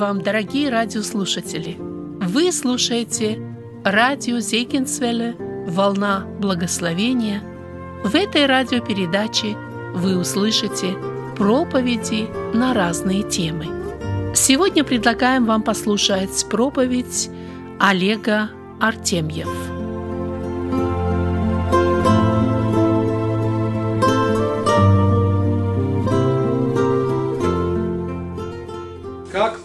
Вам, 0.00 0.22
дорогие 0.22 0.70
радиослушатели! 0.70 1.76
Вы 1.78 2.52
слушаете 2.52 3.38
радио 3.84 4.38
Зейкинсвелле 4.38 5.36
«Волна 5.66 6.24
благословения». 6.40 7.42
В 8.02 8.14
этой 8.14 8.46
радиопередаче 8.46 9.58
вы 9.94 10.16
услышите 10.16 10.96
проповеди 11.36 12.30
на 12.54 12.72
разные 12.72 13.28
темы. 13.28 13.66
Сегодня 14.34 14.84
предлагаем 14.84 15.44
вам 15.44 15.62
послушать 15.62 16.46
проповедь 16.48 17.28
Олега 17.78 18.48
Артемьев. 18.80 19.79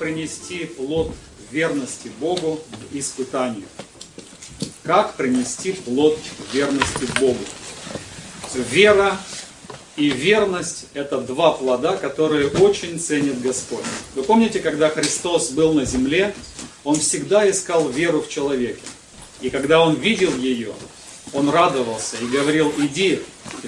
Принести 0.06 0.66
плод 0.66 1.12
верности 1.50 2.12
Богу 2.20 2.60
испытанию? 2.92 3.66
Как 4.84 5.16
принести 5.16 5.72
плод 5.72 6.16
верности 6.54 7.08
Богу? 7.20 7.40
Вера 8.54 9.18
и 9.96 10.12
верность– 10.12 10.86
это 10.94 11.22
два 11.22 11.54
плода, 11.54 11.98
которые 11.98 12.50
очень 12.50 13.00
ценит 13.00 13.42
Господь. 13.42 13.84
Вы 14.14 14.22
помните, 14.22 14.60
когда 14.60 14.90
Христос 14.90 15.50
был 15.50 15.74
на 15.74 15.86
земле, 15.86 16.36
Он 16.84 16.98
всегда 16.98 17.50
искал 17.50 17.90
веру 17.90 18.22
в 18.22 18.30
человеке. 18.30 18.84
И 19.42 19.50
когда 19.50 19.84
Он 19.84 19.96
видел 19.96 20.38
ее, 20.38 20.74
Он 21.34 21.50
радовался 21.50 22.18
и 22.22 22.28
говорил, 22.28 22.72
иди, 22.78 23.22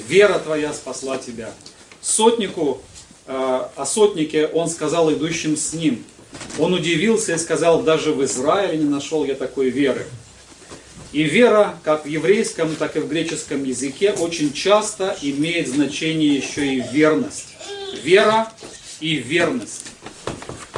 вера 0.08 0.38
твоя 0.38 0.72
спасла 0.72 1.18
тебя. 1.18 1.52
Сотнику, 2.00 2.84
э, 3.26 3.34
о 3.76 3.86
сотнике 3.88 4.46
Он 4.46 4.70
сказал 4.70 5.12
идущим 5.12 5.58
с 5.58 5.74
ним. 5.74 6.06
Он 6.60 6.74
удивился 6.74 7.34
и 7.36 7.38
сказал, 7.38 7.84
даже 7.84 8.14
в 8.14 8.24
Израиле 8.24 8.78
не 8.78 8.90
нашел 8.90 9.26
я 9.26 9.36
такой 9.36 9.70
веры. 9.70 10.06
И 11.12 11.24
вера, 11.24 11.78
как 11.84 12.06
в 12.06 12.08
еврейском, 12.08 12.76
так 12.76 12.96
и 12.98 13.00
в 13.00 13.08
греческом 13.08 13.64
языке, 13.64 14.12
очень 14.12 14.52
часто 14.54 15.16
имеет 15.22 15.68
значение 15.68 16.36
еще 16.36 16.76
и 16.76 16.84
верность. 16.92 17.56
Вера 18.04 18.52
и 19.00 19.16
верность. 19.16 19.86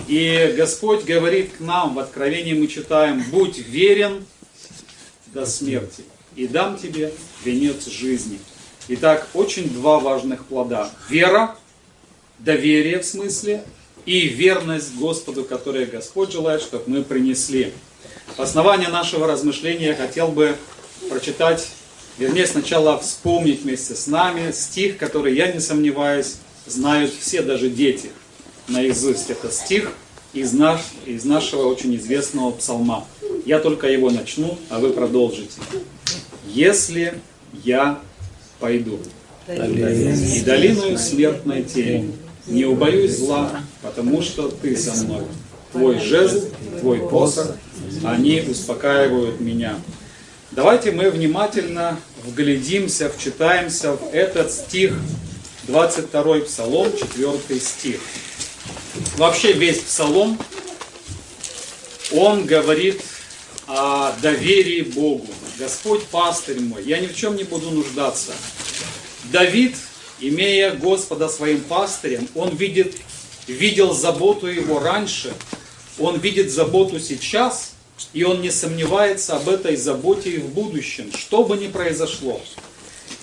И 0.07 0.53
Господь 0.57 1.03
говорит 1.03 1.53
к 1.57 1.59
нам, 1.59 1.95
в 1.95 1.99
Откровении 1.99 2.53
мы 2.53 2.67
читаем, 2.67 3.23
«Будь 3.31 3.57
верен 3.57 4.25
до 5.27 5.45
смерти, 5.45 6.03
и 6.35 6.47
дам 6.47 6.77
тебе 6.77 7.13
венец 7.43 7.87
жизни». 7.87 8.39
Итак, 8.87 9.27
очень 9.35 9.69
два 9.69 9.99
важных 9.99 10.45
плода. 10.45 10.91
Вера, 11.09 11.55
доверие 12.39 12.99
в 12.99 13.05
смысле, 13.05 13.63
и 14.05 14.27
верность 14.27 14.95
Господу, 14.95 15.43
которую 15.43 15.89
Господь 15.89 16.31
желает, 16.31 16.61
чтобы 16.61 16.83
мы 16.87 17.03
принесли. 17.03 17.73
В 18.35 18.41
основании 18.41 18.87
нашего 18.87 19.27
размышления 19.27 19.87
я 19.87 19.95
хотел 19.95 20.29
бы 20.29 20.55
прочитать, 21.09 21.67
вернее 22.17 22.47
сначала 22.47 22.99
вспомнить 22.99 23.63
вместе 23.63 23.95
с 23.95 24.07
нами 24.07 24.51
стих, 24.51 24.97
который, 24.97 25.35
я 25.35 25.51
не 25.51 25.59
сомневаюсь, 25.59 26.35
знают 26.65 27.11
все, 27.13 27.41
даже 27.41 27.69
дети, 27.69 28.11
наизусть. 28.67 29.29
Это 29.29 29.51
стих 29.51 29.91
из, 30.33 30.53
наш, 30.53 30.81
из 31.05 31.25
нашего 31.25 31.67
очень 31.67 31.95
известного 31.95 32.51
псалма. 32.51 33.05
Я 33.45 33.59
только 33.59 33.87
его 33.87 34.09
начну, 34.09 34.57
а 34.69 34.79
вы 34.79 34.91
продолжите. 34.91 35.59
«Если 36.47 37.13
я 37.63 37.99
пойду, 38.59 38.99
и 39.47 40.41
долиною 40.45 40.97
смертной 40.97 41.63
тени, 41.63 42.11
не 42.47 42.65
убоюсь 42.65 43.17
зла, 43.17 43.61
потому 43.81 44.21
что 44.21 44.49
ты 44.49 44.75
со 44.75 44.93
мной. 45.03 45.23
Твой 45.71 45.99
жезл, 45.99 46.49
твой 46.79 46.99
посох, 47.07 47.55
они 48.03 48.41
успокаивают 48.41 49.39
меня. 49.39 49.79
Давайте 50.51 50.91
мы 50.91 51.11
внимательно 51.11 51.99
вглядимся, 52.23 53.09
вчитаемся 53.09 53.93
в 53.93 54.13
этот 54.13 54.51
стих, 54.51 54.95
22 55.67 56.39
Псалом, 56.39 56.91
4 56.91 57.59
стих. 57.59 57.99
Вообще 59.17 59.53
весь 59.53 59.79
Псалом, 59.79 60.39
он 62.11 62.45
говорит 62.45 63.01
о 63.67 64.11
доверии 64.23 64.81
Богу. 64.81 65.27
Господь 65.59 66.03
пастырь 66.05 66.59
мой, 66.59 66.83
я 66.83 66.99
ни 66.99 67.07
в 67.07 67.15
чем 67.15 67.35
не 67.35 67.43
буду 67.43 67.69
нуждаться. 67.69 68.31
Давид, 69.25 69.75
имея 70.19 70.71
Господа 70.71 71.29
своим 71.29 71.61
пастырем, 71.61 72.27
он 72.33 72.55
видит, 72.55 72.95
видел 73.49 73.93
заботу 73.93 74.47
его 74.47 74.79
раньше, 74.79 75.33
он 75.97 76.19
видит 76.19 76.51
заботу 76.51 76.99
сейчас, 76.99 77.73
и 78.13 78.23
он 78.23 78.41
не 78.41 78.51
сомневается 78.51 79.35
об 79.35 79.49
этой 79.49 79.75
заботе 79.75 80.31
и 80.31 80.37
в 80.37 80.49
будущем, 80.49 81.11
что 81.13 81.43
бы 81.43 81.57
ни 81.57 81.67
произошло. 81.67 82.41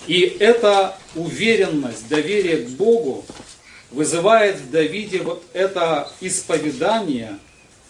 И 0.07 0.21
эта 0.21 0.99
уверенность, 1.15 2.09
доверие 2.09 2.59
к 2.59 2.69
Богу 2.71 3.25
вызывает 3.91 4.57
в 4.57 4.71
Давиде 4.71 5.23
вот 5.23 5.43
это 5.53 6.11
исповедание, 6.21 7.39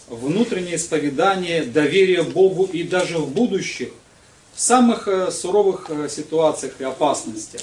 внутреннее 0.09 0.77
исповедание, 0.77 1.65
доверие 1.65 2.23
Богу 2.23 2.65
и 2.65 2.85
даже 2.85 3.19
в 3.19 3.29
будущих, 3.29 3.89
в 4.55 4.61
самых 4.61 5.09
э, 5.09 5.31
суровых 5.31 5.91
э, 5.91 6.09
ситуациях 6.09 6.75
и 6.79 6.85
опасностях. 6.85 7.61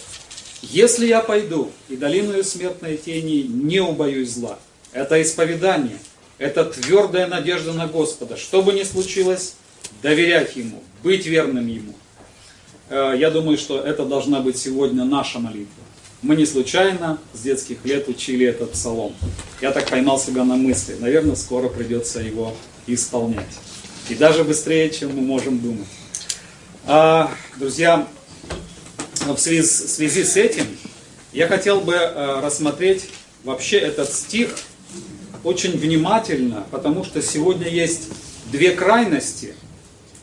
Если 0.63 1.05
я 1.05 1.21
пойду 1.21 1.71
и 1.89 1.95
долиною 1.95 2.43
смертной 2.43 2.97
тени 2.97 3.43
не 3.43 3.79
убоюсь 3.79 4.31
зла, 4.31 4.57
это 4.93 5.21
исповедание– 5.21 5.99
это 6.37 6.65
твердая 6.65 7.27
надежда 7.27 7.73
на 7.73 7.87
Господа. 7.87 8.37
Что 8.37 8.61
бы 8.61 8.73
ни 8.73 8.83
случилось, 8.83 9.55
доверять 10.01 10.55
Ему, 10.55 10.83
быть 11.03 11.25
верным 11.25 11.67
Ему. 11.67 11.93
Э, 12.89 13.13
я 13.17 13.31
думаю, 13.31 13.57
что 13.57 13.79
это 13.79 14.05
должна 14.05 14.39
быть 14.39 14.57
сегодня 14.57 15.05
наша 15.05 15.39
молитва. 15.39 15.83
Мы 16.21 16.35
не 16.35 16.45
случайно 16.45 17.19
с 17.33 17.41
детских 17.41 17.85
лет 17.85 18.07
учили 18.07 18.45
этот 18.45 18.71
псалом. 18.71 19.13
Я 19.61 19.71
так 19.71 19.89
поймал 19.89 20.19
себя 20.19 20.43
на 20.43 20.55
мысли. 20.55 20.95
Наверное, 20.99 21.35
скоро 21.35 21.69
придется 21.69 22.19
его 22.19 22.53
исполнять. 22.87 23.45
И 24.09 24.15
даже 24.15 24.43
быстрее, 24.43 24.89
чем 24.89 25.15
мы 25.15 25.21
можем 25.21 25.59
думать. 25.59 25.87
А, 26.85 27.31
друзья, 27.57 28.07
в 29.27 29.37
связи, 29.37 29.61
в 29.61 29.65
связи 29.65 30.23
с 30.23 30.37
этим 30.37 30.65
я 31.31 31.47
хотел 31.47 31.81
бы 31.81 31.93
э, 31.93 32.39
рассмотреть 32.41 33.09
вообще 33.43 33.77
этот 33.77 34.11
стих– 34.13 34.49
очень 35.43 35.77
внимательно, 35.77 36.65
потому 36.71 37.03
что 37.03 37.21
сегодня 37.21 37.67
есть 37.67 38.09
две 38.51 38.71
крайности 38.71 39.55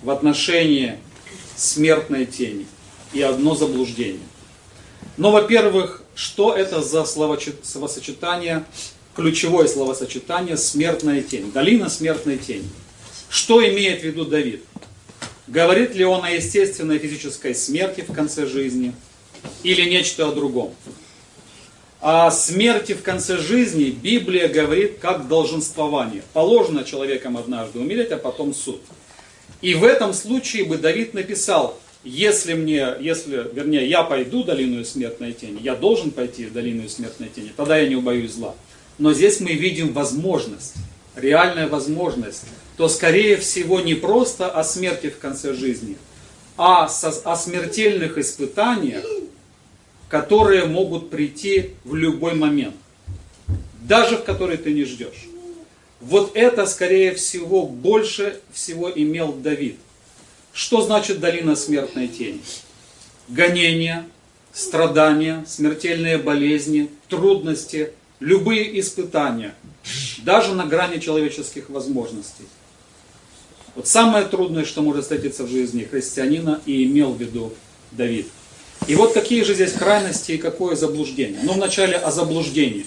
в 0.02 0.10
отношении 0.10 0.98
смертной 1.56 2.24
тени 2.26 2.66
и 3.12 3.20
одно 3.20 3.54
заблуждение. 3.54 4.20
Но, 5.16 5.30
во-первых, 5.30 6.02
что 6.14 6.54
это 6.54 6.82
за 6.82 7.04
словосочетание, 7.04 8.64
ключевое 9.14 9.66
словосочетание 9.68 10.56
«смертная 10.56 11.22
тень», 11.22 11.52
«долина 11.52 11.90
смертной 11.90 12.38
тени». 12.38 12.68
Что 13.28 13.66
имеет 13.66 14.00
в 14.00 14.04
виду 14.04 14.24
Давид? 14.24 14.64
Говорит 15.50 15.94
ли 15.94 16.04
он 16.04 16.24
о 16.24 16.30
естественной 16.30 16.98
физической 16.98 17.54
смерти 17.54 18.02
в 18.02 18.12
конце 18.12 18.46
жизни 18.46 18.94
или 19.62 19.88
нечто 19.88 20.28
о 20.28 20.32
другом? 20.32 20.72
о 22.00 22.30
смерти 22.30 22.94
в 22.94 23.02
конце 23.02 23.36
жизни 23.36 23.90
Библия 23.90 24.48
говорит 24.48 24.98
как 25.00 25.28
долженствование. 25.28 26.22
Положено 26.32 26.84
человеком 26.84 27.36
однажды 27.36 27.78
умереть, 27.78 28.10
а 28.10 28.16
потом 28.16 28.54
суд. 28.54 28.80
И 29.60 29.74
в 29.74 29.84
этом 29.84 30.14
случае 30.14 30.64
бы 30.64 30.78
Давид 30.78 31.12
написал, 31.12 31.78
если 32.02 32.54
мне, 32.54 32.94
если, 33.00 33.46
вернее, 33.52 33.86
я 33.86 34.02
пойду 34.02 34.42
долину 34.44 34.82
смертной 34.84 35.34
тени, 35.34 35.60
я 35.60 35.74
должен 35.74 36.10
пойти 36.10 36.46
в 36.46 36.54
долину 36.54 36.88
смертной 36.88 37.28
тени, 37.28 37.52
тогда 37.54 37.76
я 37.76 37.86
не 37.86 37.96
убоюсь 37.96 38.32
зла. 38.32 38.54
Но 38.96 39.12
здесь 39.12 39.40
мы 39.40 39.52
видим 39.52 39.92
возможность, 39.92 40.74
реальная 41.14 41.68
возможность, 41.68 42.44
то 42.76 42.88
скорее 42.88 43.36
всего 43.36 43.80
не 43.80 43.94
просто 43.94 44.50
о 44.50 44.64
смерти 44.64 45.10
в 45.10 45.18
конце 45.18 45.54
жизни, 45.54 45.96
а 46.56 46.84
о 46.86 47.36
смертельных 47.36 48.18
испытаниях, 48.18 49.04
которые 50.08 50.66
могут 50.66 51.10
прийти 51.10 51.70
в 51.84 51.94
любой 51.94 52.34
момент, 52.34 52.74
даже 53.82 54.16
в 54.16 54.24
который 54.24 54.56
ты 54.56 54.72
не 54.72 54.84
ждешь. 54.84 55.26
Вот 56.00 56.32
это, 56.34 56.66
скорее 56.66 57.14
всего, 57.14 57.66
больше 57.66 58.40
всего 58.52 58.90
имел 58.90 59.32
Давид. 59.32 59.76
Что 60.52 60.80
значит 60.80 61.20
долина 61.20 61.54
смертной 61.54 62.08
тени? 62.08 62.40
Гонения, 63.28 64.06
страдания, 64.52 65.44
смертельные 65.46 66.18
болезни, 66.18 66.90
трудности, 67.08 67.92
любые 68.18 68.80
испытания, 68.80 69.54
даже 70.24 70.54
на 70.54 70.66
грани 70.66 70.98
человеческих 70.98 71.70
возможностей. 71.70 72.46
Вот 73.74 73.86
самое 73.86 74.26
трудное, 74.26 74.64
что 74.64 74.82
может 74.82 75.02
встретиться 75.02 75.44
в 75.44 75.50
жизни 75.50 75.84
христианина, 75.90 76.60
и 76.66 76.84
имел 76.84 77.12
в 77.12 77.20
виду 77.20 77.52
Давид– 77.92 78.26
и 78.86 78.94
вот 78.94 79.12
какие 79.12 79.42
же 79.42 79.54
здесь 79.54 79.72
крайности 79.72 80.32
и 80.32 80.38
какое 80.38 80.74
заблуждение. 80.74 81.40
Ну, 81.42 81.52
вначале 81.52 81.96
о 81.96 82.10
заблуждении. 82.10 82.86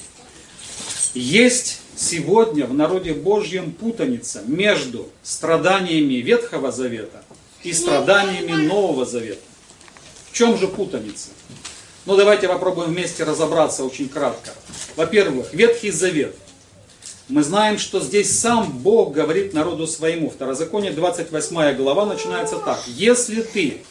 Есть 1.14 1.80
сегодня 1.96 2.66
в 2.66 2.74
народе 2.74 3.14
Божьем 3.14 3.72
путаница 3.72 4.42
между 4.46 5.10
страданиями 5.22 6.16
Ветхого 6.16 6.72
Завета 6.72 7.24
и 7.62 7.72
страданиями 7.72 8.66
Нового 8.66 9.06
Завета. 9.06 9.42
В 10.32 10.36
чем 10.36 10.58
же 10.58 10.68
путаница? 10.68 11.30
Ну 12.06 12.18
давайте 12.18 12.48
попробуем 12.48 12.92
вместе 12.92 13.24
разобраться 13.24 13.86
очень 13.86 14.10
кратко. 14.10 14.52
Во-первых, 14.96 15.54
Ветхий 15.54 15.92
Завет. 15.92 16.36
Мы 17.34 17.42
знаем, 17.42 17.80
что 17.80 18.00
здесь 18.00 18.40
сам 18.40 18.72
Бог 18.72 19.12
говорит 19.12 19.56
народу 19.56 19.88
своему. 19.88 20.30
Второзаконие 20.30 20.92
28 20.92 21.76
глава 21.76 22.06
начинается 22.06 22.60
так. 22.60 22.80
Если 22.86 23.42
ты 23.42 23.82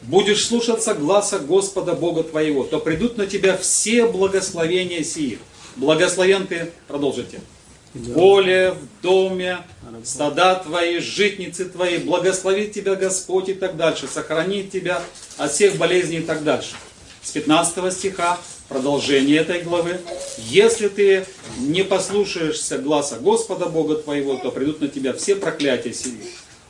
будешь 0.00 0.46
слушаться 0.46 0.94
гласа 0.94 1.38
Господа 1.38 1.92
Бога 1.92 2.22
твоего, 2.22 2.64
то 2.64 2.78
придут 2.80 3.18
на 3.18 3.26
тебя 3.26 3.58
все 3.58 4.06
благословения 4.06 5.02
сии. 5.02 5.38
Благословен 5.76 6.46
ты, 6.46 6.70
продолжите. 6.86 7.40
В 7.92 8.14
поле, 8.14 8.70
в 8.70 9.02
доме, 9.02 9.58
стада 10.02 10.54
твои, 10.54 10.98
житницы 10.98 11.66
твои, 11.66 11.98
благословит 11.98 12.72
тебя 12.72 12.94
Господь 12.94 13.50
и 13.50 13.54
так 13.54 13.76
дальше, 13.76 14.08
сохранит 14.08 14.70
тебя 14.70 15.02
от 15.36 15.52
всех 15.52 15.76
болезней 15.76 16.20
и 16.20 16.22
так 16.22 16.42
дальше. 16.42 16.74
С 17.22 17.32
15 17.32 17.92
стиха, 17.92 18.38
продолжение 18.68 19.38
этой 19.38 19.62
главы. 19.62 20.00
Если 20.38 20.88
ты 20.88 21.26
не 21.58 21.82
послушаешься 21.82 22.78
гласа 22.78 23.16
Господа 23.16 23.66
Бога 23.66 23.96
твоего, 23.96 24.36
то 24.36 24.50
придут 24.50 24.80
на 24.80 24.88
тебя 24.88 25.12
все 25.12 25.34
проклятия 25.34 25.92
сии. 25.92 26.20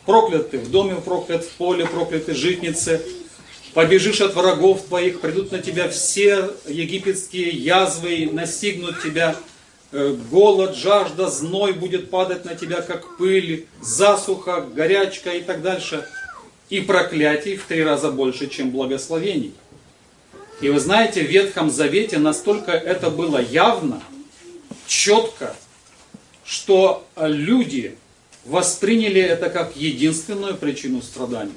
Проклят 0.05 0.51
ты 0.51 0.57
в 0.57 0.71
доме, 0.71 0.95
проклят 0.95 1.45
в 1.45 1.49
поле, 1.51 1.85
прокляты 1.85 2.33
житницы, 2.33 3.01
побежишь 3.73 4.21
от 4.21 4.33
врагов 4.33 4.81
твоих, 4.87 5.21
придут 5.21 5.51
на 5.51 5.59
тебя 5.59 5.87
все 5.87 6.49
египетские 6.67 7.49
язвы, 7.49 8.29
настигнут 8.31 9.01
тебя, 9.03 9.35
э, 9.91 10.15
голод, 10.31 10.75
жажда, 10.75 11.29
зной 11.29 11.73
будет 11.73 12.09
падать 12.09 12.43
на 12.43 12.55
тебя, 12.55 12.81
как 12.81 13.17
пыль, 13.17 13.67
засуха, 13.81 14.61
горячка 14.61 15.31
и 15.33 15.41
так 15.41 15.61
дальше. 15.61 16.05
И 16.69 16.81
проклятий 16.81 17.55
в 17.55 17.65
три 17.65 17.83
раза 17.83 18.11
больше, 18.11 18.47
чем 18.47 18.71
благословений. 18.71 19.53
И 20.61 20.69
вы 20.69 20.79
знаете, 20.79 21.23
в 21.23 21.29
Ветхом 21.29 21.69
Завете 21.69 22.17
настолько 22.17 22.71
это 22.71 23.09
было 23.09 23.41
явно, 23.41 24.01
четко, 24.87 25.55
что 26.43 27.05
люди 27.17 27.95
восприняли 28.45 29.21
это 29.21 29.49
как 29.49 29.75
единственную 29.75 30.57
причину 30.57 31.01
страданий. 31.01 31.53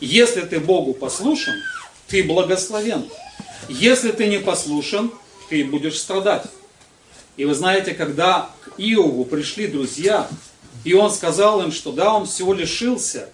Если 0.00 0.42
ты 0.42 0.60
Богу 0.60 0.94
послушен, 0.94 1.54
ты 2.06 2.22
благословен. 2.22 3.08
Если 3.68 4.12
ты 4.12 4.26
не 4.28 4.38
послушен, 4.38 5.10
ты 5.48 5.64
будешь 5.64 5.98
страдать. 5.98 6.44
И 7.36 7.44
вы 7.44 7.54
знаете, 7.54 7.94
когда 7.94 8.50
к 8.64 8.78
Иову 8.78 9.24
пришли 9.24 9.66
друзья, 9.66 10.28
и 10.84 10.94
он 10.94 11.10
сказал 11.10 11.62
им, 11.62 11.72
что 11.72 11.92
да, 11.92 12.14
он 12.14 12.26
всего 12.26 12.54
лишился, 12.54 13.28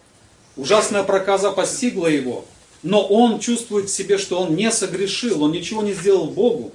ужасная 0.57 1.03
проказа 1.03 1.51
постигла 1.51 2.07
его, 2.07 2.45
но 2.83 3.05
он 3.05 3.39
чувствует 3.39 3.89
в 3.89 3.95
себе, 3.95 4.19
что 4.19 4.41
он 4.41 4.55
не 4.57 4.71
согрешил, 4.71 5.43
он 5.45 5.53
ничего 5.53 5.83
не 5.83 5.93
сделал 5.93 6.27
Богу. 6.27 6.73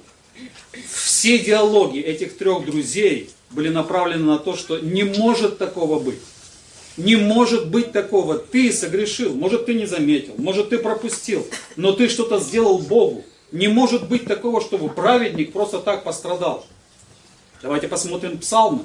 Все 0.90 1.38
диалоги 1.38 2.00
этих 2.00 2.36
трех 2.36 2.64
друзей 2.64 3.30
были 3.50 3.68
направлены 3.68 4.24
на 4.24 4.38
то, 4.38 4.56
что 4.56 4.78
не 4.78 5.04
может 5.04 5.58
такого 5.58 5.98
быть. 5.98 6.20
Не 6.96 7.16
может 7.16 7.68
быть 7.68 7.92
такого. 7.92 8.38
Ты 8.38 8.72
согрешил, 8.72 9.34
может 9.34 9.66
ты 9.66 9.74
не 9.74 9.86
заметил, 9.86 10.34
может 10.36 10.70
ты 10.70 10.78
пропустил, 10.78 11.46
но 11.76 11.92
ты 11.92 12.08
что-то 12.08 12.40
сделал 12.40 12.78
Богу. 12.78 13.24
Не 13.52 13.68
может 13.68 14.08
быть 14.08 14.26
такого, 14.26 14.60
чтобы 14.60 14.88
праведник 14.88 15.52
просто 15.52 15.78
так 15.78 16.04
пострадал. 16.04 16.66
Давайте 17.62 17.88
посмотрим 17.88 18.38
псалмы. 18.38 18.84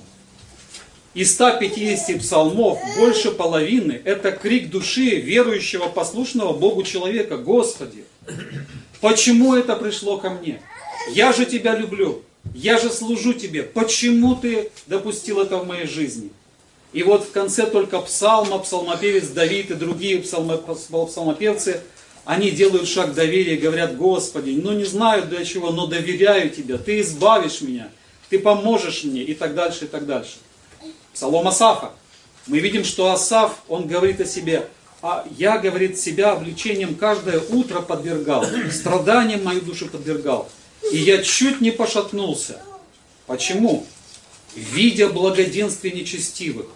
Из 1.14 1.34
150 1.34 2.22
псалмов 2.22 2.80
больше 2.98 3.30
половины 3.30 4.02
это 4.04 4.32
крик 4.32 4.72
души 4.72 5.18
верующего, 5.18 5.88
послушного 5.88 6.54
Богу 6.54 6.82
человека. 6.82 7.38
Господи, 7.38 8.04
почему 9.00 9.54
это 9.54 9.76
пришло 9.76 10.18
ко 10.18 10.32
мне? 10.32 10.60
Я 11.12 11.32
же 11.32 11.46
Тебя 11.46 11.76
люблю, 11.76 12.24
я 12.56 12.80
же 12.80 12.90
служу 12.90 13.34
Тебе. 13.34 13.62
Почему 13.62 14.36
Ты 14.36 14.72
допустил 14.88 15.40
это 15.40 15.58
в 15.58 15.68
моей 15.68 15.86
жизни? 15.86 16.32
И 16.94 17.04
вот 17.04 17.26
в 17.26 17.32
конце 17.32 17.68
только 17.68 18.00
псалма, 18.00 18.58
псалмопевец 18.58 19.28
Давид 19.28 19.70
и 19.70 19.76
другие 19.76 20.20
псалмопевцы, 20.20 21.82
они 22.26 22.50
делают 22.50 22.88
шаг 22.88 23.14
доверия, 23.14 23.58
говорят, 23.58 23.98
Господи, 23.98 24.60
ну 24.60 24.72
не 24.72 24.86
знаю 24.86 25.28
для 25.28 25.46
чего, 25.46 25.70
но 25.70 25.86
доверяю 25.86 26.50
Тебе, 26.50 26.80
Ты 26.80 27.02
избавишь 27.02 27.62
меня, 27.62 27.90
Ты 28.32 28.40
поможешь 28.40 29.04
мне 29.04 29.22
и 29.22 29.36
так 29.36 29.54
дальше, 29.54 29.86
и 29.86 29.88
так 29.88 30.08
дальше. 30.08 30.38
Псалом 31.14 31.48
Асафа. 31.48 31.92
Мы 32.48 32.60
видим, 32.60 32.84
что 32.84 33.12
Асаф, 33.12 33.60
он 33.68 33.88
говорит 33.88 34.20
о 34.20 34.26
себе, 34.26 34.68
а 35.02 35.26
я, 35.38 35.58
говорит, 35.58 36.00
себя 36.00 36.32
обличением 36.32 36.96
каждое 36.96 37.40
утро 37.40 37.82
подвергал, 37.82 38.46
страданием 38.72 39.44
мою 39.44 39.62
душу 39.62 39.88
подвергал. 39.88 40.50
И 40.92 40.98
я 40.98 41.24
чуть 41.24 41.62
не 41.62 41.72
пошатнулся. 41.72 42.62
Почему? 43.26 43.86
видя 44.56 45.10
благоденствие 45.10 45.94
нечестивых. 45.94 46.68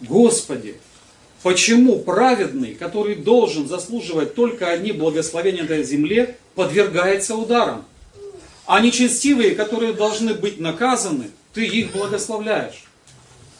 Господи, 0.00 0.78
почему 1.42 2.00
праведный, 2.00 2.74
который 2.74 3.16
должен 3.16 3.68
заслуживать 3.68 4.34
только 4.34 4.70
одни 4.70 4.92
благословения 4.92 5.64
на 5.64 5.82
земле, 5.82 6.36
подвергается 6.54 7.36
ударам? 7.36 7.84
А 8.66 8.80
нечестивые, 8.80 9.54
которые 9.54 9.92
должны 9.92 10.34
быть 10.34 10.58
наказаны, 10.58 11.30
ты 11.54 11.66
их 11.66 11.92
благословляешь. 11.92 12.85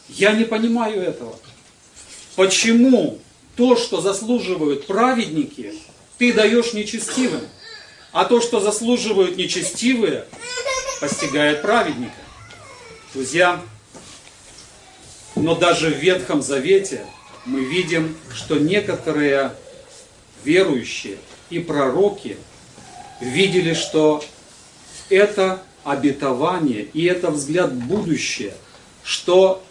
Я 0.08 0.32
не 0.32 0.44
понимаю 0.44 1.02
этого. 1.02 1.36
Почему 2.36 3.18
то, 3.56 3.76
что 3.76 4.00
заслуживают 4.00 4.86
праведники, 4.86 5.72
ты 6.18 6.32
даешь 6.32 6.72
нечестивым, 6.72 7.42
а 8.12 8.24
то, 8.24 8.40
что 8.40 8.60
заслуживают 8.60 9.36
нечестивые, 9.36 10.26
постигает 11.00 11.62
праведника? 11.62 12.14
Друзья, 13.14 13.60
но 15.34 15.54
даже 15.54 15.90
в 15.90 15.98
Ветхом 15.98 16.42
Завете 16.42 17.06
мы 17.44 17.64
видим, 17.64 18.16
что 18.34 18.58
некоторые 18.58 19.52
верующие 20.44 21.18
и 21.50 21.58
пророки 21.58 22.36
видели, 23.20 23.74
что 23.74 24.22
это 25.08 25.62
обетование 25.84 26.82
и 26.82 27.04
это 27.04 27.30
взгляд 27.30 27.70
в 27.70 27.86
будущее, 27.86 28.54
что 29.02 29.62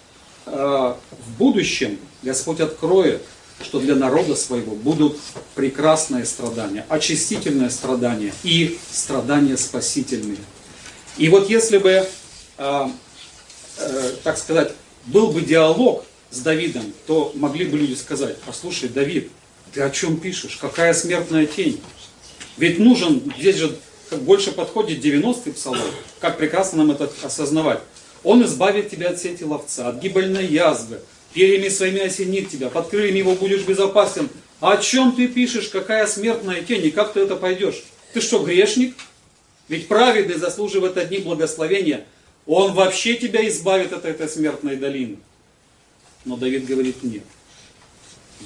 в 0.45 0.97
будущем 1.37 1.97
Господь 2.21 2.59
откроет, 2.59 3.21
что 3.63 3.79
для 3.79 3.95
народа 3.95 4.35
своего 4.35 4.75
будут 4.75 5.17
прекрасные 5.55 6.25
страдания, 6.25 6.85
очистительные 6.89 7.69
страдания 7.69 8.33
и 8.43 8.77
страдания 8.91 9.57
спасительные. 9.57 10.37
И 11.17 11.29
вот 11.29 11.49
если 11.49 11.77
бы 11.77 12.05
э, 12.57 12.89
э, 13.77 14.11
так 14.23 14.37
сказать, 14.37 14.73
был 15.05 15.31
бы 15.31 15.41
диалог 15.41 16.05
с 16.31 16.39
Давидом, 16.39 16.93
то 17.07 17.31
могли 17.35 17.65
бы 17.65 17.77
люди 17.77 17.93
сказать, 17.93 18.37
послушай, 18.45 18.89
Давид, 18.89 19.31
ты 19.73 19.81
о 19.81 19.89
чем 19.89 20.17
пишешь? 20.17 20.57
Какая 20.59 20.93
смертная 20.93 21.45
тень? 21.45 21.81
Ведь 22.57 22.79
нужен, 22.79 23.21
здесь 23.37 23.57
же 23.57 23.77
больше 24.11 24.51
подходит 24.51 25.03
90-й 25.03 25.53
псалом, 25.53 25.79
как 26.19 26.37
прекрасно 26.37 26.79
нам 26.79 26.91
это 26.91 27.11
осознавать. 27.23 27.81
Он 28.25 28.43
избавит 28.43 28.89
тебя 28.89 29.11
от 29.11 29.21
сети 29.21 29.43
ловца, 29.43 29.87
от 29.87 30.01
гибельной 30.01 30.47
язвы, 30.47 30.99
перьями 31.31 31.69
своими 31.69 32.01
осенит 32.01 32.49
тебя, 32.49 32.69
под 32.69 32.89
крыльями 32.89 33.19
его 33.19 33.35
будешь 33.35 33.63
безопасен. 33.63 34.29
А 34.59 34.73
о 34.73 34.77
чем 34.77 35.15
ты 35.15 35.27
пишешь, 35.27 35.67
какая 35.67 36.07
смертная 36.07 36.63
тень, 36.63 36.83
и 36.87 36.91
как 36.91 37.13
ты 37.13 37.19
это 37.19 37.35
пойдешь? 37.35 37.83
Ты 38.13 38.21
что, 38.21 38.43
грешник? 38.43 38.95
Ведь 39.67 39.87
праведный 39.87 40.39
заслуживает 40.39 40.97
одни 40.97 41.19
благословения, 41.19 42.05
он 42.47 42.73
вообще 42.73 43.15
тебя 43.15 43.47
избавит 43.47 43.93
от 43.93 44.05
этой 44.05 44.27
смертной 44.27 44.75
долины. 44.75 45.17
Но 46.25 46.35
Давид 46.35 46.65
говорит, 46.65 47.03
нет. 47.03 47.23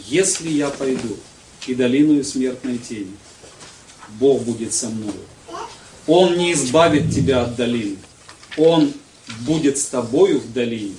Если 0.07 0.49
я 0.49 0.69
пойду 0.71 1.15
и 1.67 1.73
долину 1.73 2.21
смертной 2.25 2.79
тени, 2.79 3.15
Бог 4.19 4.41
будет 4.43 4.73
со 4.73 4.89
мной. 4.89 5.13
Он 6.05 6.37
не 6.37 6.51
избавит 6.51 7.13
тебя 7.13 7.43
от 7.43 7.55
долины. 7.55 7.95
Он 8.57 8.93
будет 9.41 9.77
с 9.77 9.85
тобою 9.85 10.39
в 10.39 10.53
долине 10.53 10.95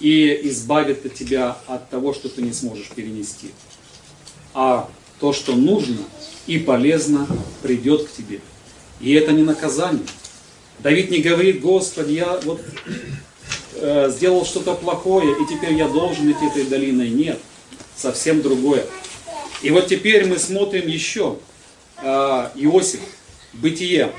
и 0.00 0.40
избавит 0.44 1.14
тебя 1.14 1.58
от 1.66 1.90
того, 1.90 2.14
что 2.14 2.28
ты 2.28 2.42
не 2.42 2.52
сможешь 2.52 2.88
перенести. 2.88 3.50
А 4.54 4.88
то, 5.20 5.32
что 5.32 5.54
нужно 5.54 5.98
и 6.46 6.58
полезно, 6.58 7.26
придет 7.62 8.08
к 8.08 8.12
тебе. 8.12 8.40
И 9.00 9.12
это 9.12 9.32
не 9.32 9.42
наказание. 9.42 10.06
Давид 10.78 11.10
не 11.10 11.18
говорит, 11.18 11.60
Господи, 11.60 12.12
я 12.12 12.40
вот 12.44 12.62
э, 13.74 14.10
сделал 14.10 14.46
что-то 14.46 14.74
плохое, 14.74 15.36
и 15.40 15.46
теперь 15.46 15.74
я 15.74 15.88
должен 15.88 16.30
идти 16.30 16.46
этой 16.46 16.64
долиной. 16.64 17.10
Нет, 17.10 17.38
совсем 17.94 18.40
другое. 18.40 18.86
И 19.62 19.70
вот 19.70 19.88
теперь 19.88 20.26
мы 20.26 20.38
смотрим 20.38 20.88
еще 20.88 21.36
э, 22.02 22.06
Иосиф, 22.54 23.00
Бытие, 23.52 24.12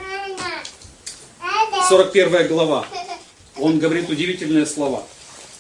41 1.90 2.48
глава. 2.48 2.86
Он 3.58 3.80
говорит 3.80 4.10
удивительные 4.10 4.66
слова. 4.66 5.04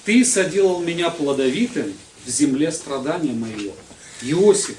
Ты 0.05 0.25
соделал 0.25 0.79
меня 0.79 1.09
плодовитым 1.09 1.93
в 2.25 2.29
земле 2.29 2.71
страдания 2.71 3.33
моего. 3.33 3.73
Иосиф, 4.21 4.77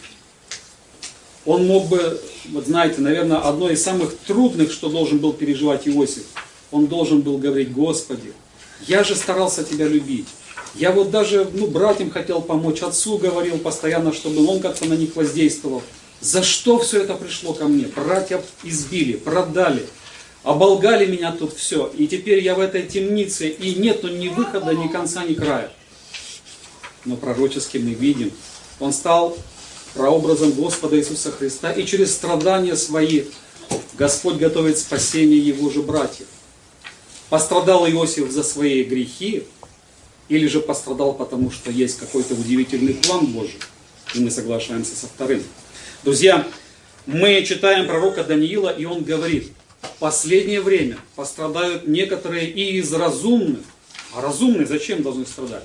он 1.45 1.66
мог 1.66 1.88
бы, 1.88 2.21
вот 2.50 2.66
знаете, 2.66 3.00
наверное, 3.00 3.38
одно 3.38 3.71
из 3.71 3.83
самых 3.83 4.16
трудных, 4.26 4.73
что 4.73 4.88
должен 4.88 5.19
был 5.19 5.33
переживать 5.33 5.88
Иосиф, 5.88 6.25
он 6.71 6.87
должен 6.87 7.21
был 7.21 7.38
говорить, 7.38 7.73
Господи, 7.73 8.33
я 8.87 9.04
же 9.04 9.14
старался 9.14 9.64
Тебя 9.64 9.87
любить. 9.87 10.26
Я 10.75 10.90
вот 10.90 11.11
даже 11.11 11.49
ну, 11.52 11.66
братьям 11.66 12.11
хотел 12.11 12.40
помочь, 12.40 12.83
отцу 12.83 13.19
говорил 13.19 13.59
постоянно, 13.59 14.12
чтобы 14.12 14.47
он 14.47 14.61
как-то 14.61 14.87
на 14.87 14.95
них 14.95 15.14
воздействовал. 15.16 15.83
За 16.21 16.42
что 16.42 16.78
все 16.78 17.02
это 17.02 17.14
пришло 17.14 17.52
ко 17.52 17.66
мне? 17.66 17.87
Братья 17.95 18.42
избили, 18.62 19.14
продали, 19.14 19.87
оболгали 20.42 21.06
меня 21.06 21.32
тут 21.32 21.54
все. 21.54 21.92
И 21.96 22.06
теперь 22.06 22.42
я 22.42 22.54
в 22.54 22.61
этой 22.61 22.82
темнице, 22.82 23.49
и 23.49 23.75
нету 23.75 24.08
ни 24.08 24.28
выхода, 24.28 24.75
ни 24.75 24.88
конца, 24.88 25.25
ни 25.25 25.34
края. 25.34 25.70
Но 27.04 27.16
пророчески 27.16 27.78
мы 27.78 27.90
видим, 27.90 28.30
он 28.78 28.92
стал 28.92 29.37
прообразом 29.94 30.52
Господа 30.52 30.99
Иисуса 30.99 31.30
Христа, 31.32 31.72
и 31.72 31.84
через 31.84 32.12
страдания 32.12 32.76
свои 32.76 33.25
Господь 33.94 34.37
готовит 34.37 34.78
спасение 34.78 35.38
его 35.38 35.70
же 35.70 35.82
братьев. 35.82 36.26
Пострадал 37.28 37.88
Иосиф 37.88 38.30
за 38.30 38.42
свои 38.42 38.82
грехи, 38.84 39.44
или 40.28 40.46
же 40.46 40.61
пострадал, 40.61 41.12
потому 41.14 41.50
что 41.50 41.70
есть 41.70 41.99
какой-то 41.99 42.34
удивительный 42.34 42.94
план 42.94 43.26
Божий. 43.26 43.58
И 44.14 44.20
мы 44.20 44.30
соглашаемся 44.30 44.96
со 44.96 45.06
вторым. 45.06 45.42
Друзья, 46.04 46.46
мы 47.06 47.42
читаем 47.44 47.87
пророка 47.87 48.25
Даниила, 48.25 48.70
и 48.70 48.84
он 48.84 49.02
говорит, 49.02 49.52
последнее 49.98 50.60
время 50.60 50.98
пострадают 51.16 51.86
некоторые 51.86 52.50
и 52.50 52.78
из 52.78 52.92
разумных. 52.92 53.62
А 54.14 54.20
разумные 54.20 54.66
зачем 54.66 55.02
должны 55.02 55.26
страдать? 55.26 55.64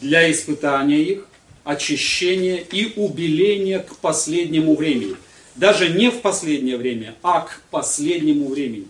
Для 0.00 0.30
испытания 0.30 1.02
их, 1.02 1.26
очищения 1.64 2.56
и 2.56 2.92
убеления 2.96 3.80
к 3.80 3.96
последнему 3.96 4.74
времени. 4.76 5.16
Даже 5.56 5.88
не 5.88 6.10
в 6.10 6.20
последнее 6.20 6.76
время, 6.76 7.14
а 7.22 7.40
к 7.42 7.62
последнему 7.70 8.48
времени. 8.48 8.86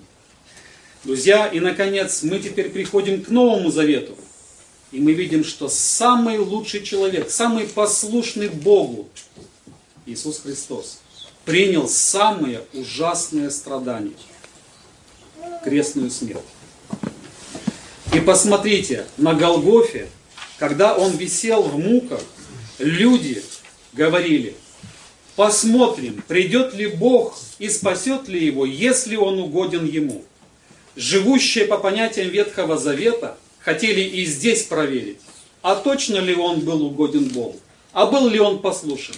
Друзья, 1.03 1.47
и 1.47 1.61
наконец 1.61 2.23
мы 2.23 2.39
теперь 2.39 2.69
приходим 2.69 3.23
к 3.23 3.29
Новому 3.29 3.71
Завету. 3.71 4.17
И 4.93 5.01
мы 5.01 5.13
видим, 5.13 5.45
что 5.45 5.69
самый 5.69 6.39
лучший 6.39 6.83
человек, 6.83 7.31
самый 7.31 7.67
послушный 7.67 8.49
Богу, 8.49 9.09
Иисус 10.05 10.41
Христос, 10.41 11.01
принял 11.45 11.89
самые 11.89 12.63
ужасные 12.75 13.51
страдания, 13.51 14.13
крестную 15.65 16.11
смерть. 16.11 16.41
И 18.13 18.21
посмотрите, 18.21 19.07
на 19.17 19.35
Голгофе, 19.35 20.09
когда 20.59 20.97
он 20.97 21.17
висел 21.17 21.63
в 21.63 21.79
муках, 21.79 22.23
люди 22.79 23.43
говорили, 23.93 24.55
посмотрим, 25.37 26.23
придет 26.27 26.75
ли 26.75 26.87
Бог 26.89 27.39
и 27.59 27.69
спасет 27.69 28.29
ли 28.29 28.45
его, 28.45 28.67
если 28.67 29.17
он 29.17 29.39
угоден 29.39 29.85
ему. 29.85 30.25
Живущие 30.97 31.67
по 31.67 31.79
понятиям 31.79 32.29
Ветхого 32.29 32.77
Завета– 32.77 33.37
хотели 33.61 34.01
и 34.01 34.25
здесь 34.25 34.65
проверить, 34.65 35.19
а 35.63 35.77
точно 35.77 36.17
ли 36.17 36.35
он 36.35 36.61
был 36.61 36.85
угоден 36.85 37.29
Богу, 37.29 37.57
а 37.93 38.07
был 38.07 38.29
ли 38.29 38.41
он 38.41 38.61
послушен. 38.61 39.15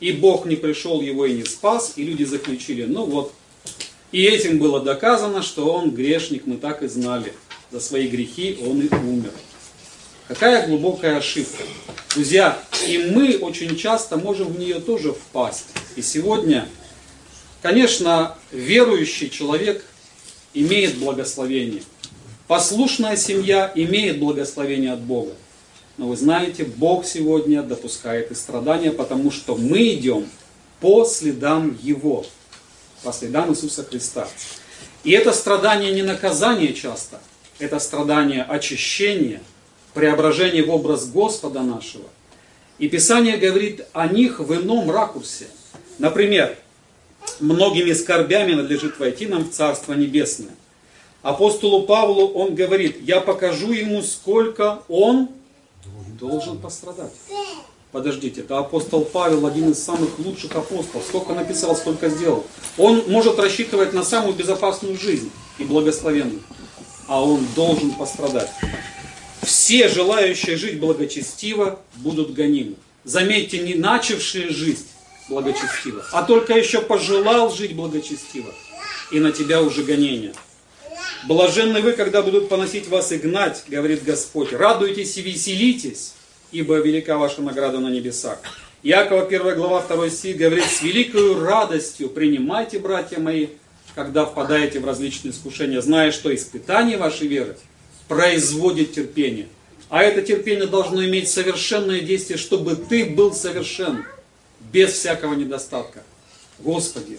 И 0.00 0.12
Бог 0.12 0.44
не 0.44 0.56
пришел 0.56 1.00
его 1.00 1.24
и 1.24 1.32
не 1.32 1.44
спас, 1.44 1.94
и 1.96 2.02
люди 2.02 2.24
заключили, 2.24 2.84
ну 2.84 3.04
вот. 3.04 3.32
И 4.14 4.22
этим 4.22 4.58
было 4.58 4.80
доказано, 4.80 5.42
что 5.42 5.72
он 5.74 5.90
грешник, 5.90 6.46
мы 6.46 6.56
так 6.56 6.82
и 6.82 6.86
знали. 6.86 7.34
За 7.70 7.80
свои 7.80 8.06
грехи 8.06 8.58
он 8.62 8.80
и 8.80 8.94
умер. 8.94 9.32
Какая 10.28 10.66
глубокая 10.66 11.16
ошибка. 11.18 11.64
Друзья, 12.14 12.56
и 12.86 13.10
мы 13.12 13.36
очень 13.38 13.76
часто 13.76 14.16
можем 14.16 14.52
в 14.52 14.58
нее 14.58 14.80
тоже 14.80 15.12
впасть. 15.12 15.66
И 15.96 16.02
сегодня, 16.02 16.68
конечно, 17.60 18.36
верующий 18.52 19.28
человек 19.28 19.84
имеет 20.54 20.96
благословение– 20.98 21.82
Послушная 22.46 23.16
семья 23.16 23.72
имеет 23.74 24.18
благословение 24.18 24.92
от 24.92 25.00
Бога. 25.00 25.32
Но 25.96 26.08
вы 26.08 26.16
знаете, 26.16 26.64
Бог 26.64 27.06
сегодня 27.06 27.62
допускает 27.62 28.30
и 28.30 28.34
страдания, 28.34 28.90
потому 28.90 29.30
что 29.30 29.56
мы 29.56 29.94
идем 29.94 30.28
по 30.80 31.06
следам 31.06 31.78
Его, 31.82 32.26
по 33.04 33.12
следам 33.12 33.52
Иисуса 33.52 33.84
Христа. 33.84 34.26
И 35.04 35.12
это 35.12 35.32
страдание 35.32 35.92
не 35.92 36.02
наказание 36.02 36.72
часто, 36.72 37.20
это 37.58 37.78
страдание 37.78 38.42
очищения, 38.42 39.40
преображение 39.92 40.64
в 40.64 40.70
образ 40.70 41.06
Господа 41.06 41.62
нашего. 41.62 42.08
И 42.78 42.88
Писание 42.88 43.36
говорит 43.36 43.86
о 43.92 44.08
них 44.08 44.40
в 44.40 44.52
ином 44.54 44.90
ракурсе. 44.90 45.46
Например, 45.98 46.56
многими 47.38 47.92
скорбями 47.92 48.54
надлежит 48.54 48.98
войти 48.98 49.26
нам 49.26 49.44
в 49.44 49.52
Царство 49.52 49.92
Небесное 49.92 50.50
апостолу 51.24 51.84
Павлу 51.84 52.28
он 52.28 52.54
говорит, 52.54 52.98
я 53.00 53.20
покажу 53.20 53.72
ему, 53.72 54.02
сколько 54.02 54.82
он 54.88 55.30
должен 56.20 56.58
пострадать. 56.58 57.12
Подождите, 57.94 58.40
это 58.40 58.58
апостол 58.58 59.04
Павел, 59.04 59.46
один 59.46 59.70
из 59.70 59.80
самых 59.80 60.18
лучших 60.18 60.56
апостолов. 60.56 61.06
Сколько 61.06 61.32
написал, 61.32 61.76
сколько 61.76 62.08
сделал. 62.08 62.44
Он 62.76 63.04
может 63.06 63.38
рассчитывать 63.38 63.92
на 63.92 64.02
самую 64.02 64.34
безопасную 64.34 64.98
жизнь 64.98 65.30
и 65.58 65.62
благословенную. 65.64 66.42
А 67.06 67.22
он 67.22 67.46
должен 67.54 67.92
пострадать. 67.92 68.50
Все 69.42 69.88
желающие 69.88 70.56
жить 70.56 70.80
благочестиво 70.80 71.78
будут 71.98 72.34
гонимы. 72.34 72.74
Заметьте, 73.04 73.60
не 73.60 73.74
начавшие 73.74 74.48
жить 74.48 74.84
благочестиво, 75.28 76.04
а 76.10 76.24
только 76.24 76.54
еще 76.54 76.80
пожелал 76.80 77.54
жить 77.54 77.76
благочестиво. 77.76 78.52
И 79.12 79.20
на 79.20 79.30
тебя 79.30 79.62
уже 79.62 79.84
гонение. 79.84 80.34
Блаженны 81.28 81.80
вы, 81.80 81.92
когда 81.92 82.22
будут 82.22 82.48
поносить 82.48 82.88
вас 82.88 83.12
и 83.12 83.18
гнать, 83.18 83.62
говорит 83.68 84.02
Господь. 84.02 84.52
Радуйтесь 84.52 85.16
и 85.16 85.22
веселитесь, 85.22 86.14
ибо 86.54 86.78
велика 86.78 87.18
ваша 87.18 87.42
награда 87.42 87.80
на 87.80 87.88
небесах. 87.88 88.38
Иакова 88.84 89.26
1 89.26 89.56
глава 89.56 89.82
2 89.82 90.08
стих 90.08 90.36
говорит, 90.36 90.64
с 90.64 90.82
великою 90.82 91.40
радостью 91.40 92.08
принимайте, 92.08 92.78
братья 92.78 93.18
мои, 93.18 93.48
когда 93.96 94.24
впадаете 94.24 94.78
в 94.78 94.84
различные 94.86 95.32
искушения, 95.32 95.80
зная, 95.80 96.12
что 96.12 96.32
испытание 96.32 96.96
вашей 96.96 97.26
веры 97.26 97.56
производит 98.06 98.92
терпение. 98.92 99.48
А 99.88 100.02
это 100.02 100.22
терпение 100.22 100.66
должно 100.66 101.04
иметь 101.04 101.28
совершенное 101.28 102.00
действие, 102.00 102.38
чтобы 102.38 102.76
ты 102.76 103.04
был 103.04 103.34
совершен, 103.34 104.04
без 104.72 104.92
всякого 104.92 105.34
недостатка. 105.34 106.02
Господи, 106.60 107.18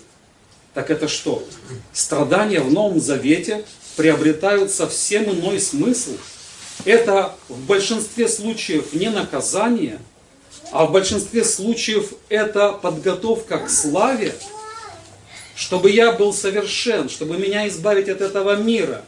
так 0.73 0.89
это 0.89 1.07
что? 1.09 1.45
Страдания 1.91 2.61
в 2.61 2.71
Новом 2.71 3.01
Завете 3.01 3.65
приобретают 3.97 4.71
совсем 4.71 5.25
иной 5.25 5.59
смысл. 5.59 6.17
Это 6.85 7.35
в 7.49 7.65
большинстве 7.65 8.27
случаев 8.27 8.93
не 8.93 9.09
наказание, 9.09 9.99
а 10.71 10.85
в 10.85 10.91
большинстве 10.91 11.43
случаев 11.43 12.13
это 12.29 12.73
подготовка 12.73 13.57
к 13.57 13.69
славе, 13.69 14.35
чтобы 15.55 15.89
я 15.89 16.11
был 16.11 16.31
совершен, 16.31 17.09
чтобы 17.09 17.37
меня 17.37 17.67
избавить 17.67 18.07
от 18.07 18.21
этого 18.21 18.55
мира, 18.55 19.03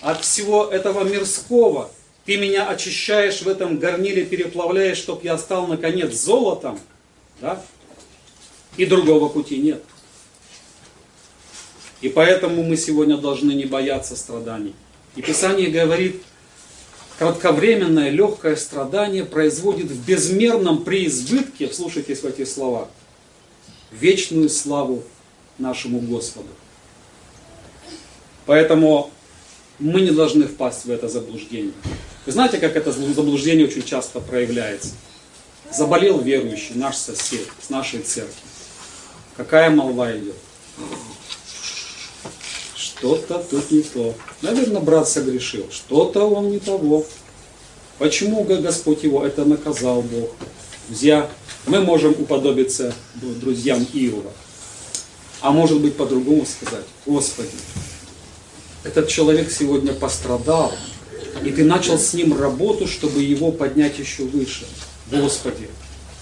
от 0.00 0.22
всего 0.22 0.66
этого 0.66 1.02
мирского. 1.02 1.90
Ты 2.26 2.36
меня 2.36 2.68
очищаешь 2.68 3.42
в 3.42 3.48
этом 3.48 3.78
горниле, 3.78 4.24
переплавляешь, 4.24 4.98
чтобы 4.98 5.24
я 5.24 5.36
стал 5.36 5.66
наконец 5.66 6.12
золотом. 6.12 6.78
Да? 7.40 7.60
И 8.76 8.86
другого 8.86 9.28
пути 9.28 9.58
нет. 9.58 9.82
И 12.00 12.08
поэтому 12.08 12.62
мы 12.62 12.76
сегодня 12.76 13.16
должны 13.16 13.52
не 13.52 13.64
бояться 13.64 14.16
страданий. 14.16 14.74
И 15.16 15.22
Писание 15.22 15.70
говорит, 15.70 16.22
кратковременное 17.18 18.10
легкое 18.10 18.56
страдание 18.56 19.24
производит 19.24 19.86
в 19.86 20.04
безмерном 20.04 20.84
преизбытке, 20.84 21.68
вслушайтесь 21.68 22.20
в 22.20 22.26
эти 22.26 22.44
слова, 22.44 22.88
вечную 23.90 24.48
славу 24.48 25.02
нашему 25.58 26.00
Господу. 26.00 26.48
Поэтому 28.44 29.10
мы 29.78 30.02
не 30.02 30.10
должны 30.10 30.46
впасть 30.46 30.84
в 30.84 30.90
это 30.90 31.08
заблуждение. 31.08 31.72
Вы 32.26 32.32
знаете, 32.32 32.58
как 32.58 32.76
это 32.76 32.92
заблуждение 32.92 33.66
очень 33.66 33.82
часто 33.82 34.20
проявляется? 34.20 34.90
Заболел 35.72 36.20
верующий, 36.20 36.74
наш 36.74 36.96
сосед, 36.96 37.46
с 37.60 37.70
нашей 37.70 38.00
церкви. 38.00 38.34
Какая 39.36 39.70
молва 39.70 40.16
идет? 40.16 40.34
Что-то 42.98 43.44
тут 43.50 43.70
не 43.70 43.82
то. 43.82 44.14
Наверное, 44.42 44.80
брат 44.80 45.08
согрешил, 45.08 45.66
что-то 45.70 46.28
он 46.28 46.50
не 46.50 46.58
того. 46.58 47.04
Почему 47.98 48.44
Господь 48.44 49.04
его 49.04 49.24
это 49.24 49.44
наказал 49.44 50.02
Бог? 50.02 50.30
Друзья, 50.88 51.30
мы 51.66 51.80
можем 51.80 52.12
уподобиться 52.12 52.94
друзьям 53.14 53.86
Иова. 53.92 54.30
А 55.40 55.50
может 55.50 55.80
быть 55.80 55.96
по-другому 55.96 56.46
сказать, 56.46 56.84
Господи, 57.04 57.50
этот 58.84 59.08
человек 59.08 59.50
сегодня 59.50 59.92
пострадал, 59.92 60.72
И 61.44 61.50
ты 61.50 61.64
начал 61.64 61.98
с 61.98 62.14
ним 62.14 62.38
работу, 62.38 62.86
чтобы 62.86 63.22
его 63.22 63.52
поднять 63.52 63.98
еще 63.98 64.24
выше. 64.24 64.66
Господи, 65.10 65.68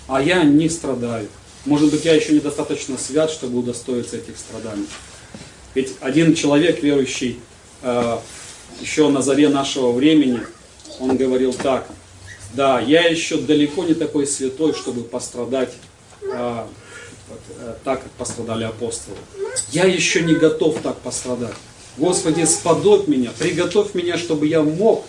а 0.09 0.21
я 0.21 0.43
не 0.43 0.69
страдаю. 0.69 1.29
Может 1.65 1.91
быть, 1.91 2.05
я 2.05 2.15
еще 2.15 2.33
недостаточно 2.33 2.99
свят, 2.99 3.31
чтобы 3.31 3.59
удостоиться 3.59 4.17
этих 4.17 4.37
страданий. 4.37 4.87
Ведь 5.75 5.95
один 6.01 6.35
человек, 6.35 6.83
верующий 6.83 7.41
э, 7.83 8.19
еще 8.81 9.09
на 9.09 9.23
заре 9.23 9.49
нашего 9.49 9.93
времени, 9.93 10.41
он 11.01 11.17
говорил 11.17 11.53
так, 11.53 11.89
да, 12.55 12.81
я 12.81 13.03
еще 13.03 13.39
далеко 13.39 13.85
не 13.85 13.95
такой 13.95 14.27
святой, 14.27 14.75
чтобы 14.75 15.03
пострадать 15.03 15.73
э, 16.23 16.65
э, 17.59 17.75
так, 17.83 18.03
как 18.03 18.11
пострадали 18.13 18.65
апостолы. 18.65 19.17
Я 19.73 19.85
еще 19.85 20.23
не 20.23 20.35
готов 20.35 20.81
так 20.81 20.99
пострадать. 20.99 21.55
Господи, 21.97 22.45
сподобь 22.45 23.09
меня, 23.09 23.31
приготовь 23.37 23.95
меня, 23.95 24.19
чтобы 24.19 24.47
я 24.47 24.63
мог 24.63 25.05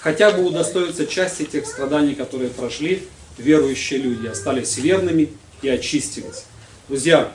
хотя 0.00 0.30
бы 0.30 0.44
удостоиться 0.44 1.06
части 1.06 1.44
тех 1.44 1.66
страданий, 1.66 2.14
которые 2.14 2.50
прошли 2.50 3.06
верующие 3.36 4.00
люди, 4.00 4.26
остались 4.26 4.76
верными 4.78 5.30
и 5.62 5.68
очистились. 5.68 6.44
Друзья, 6.88 7.32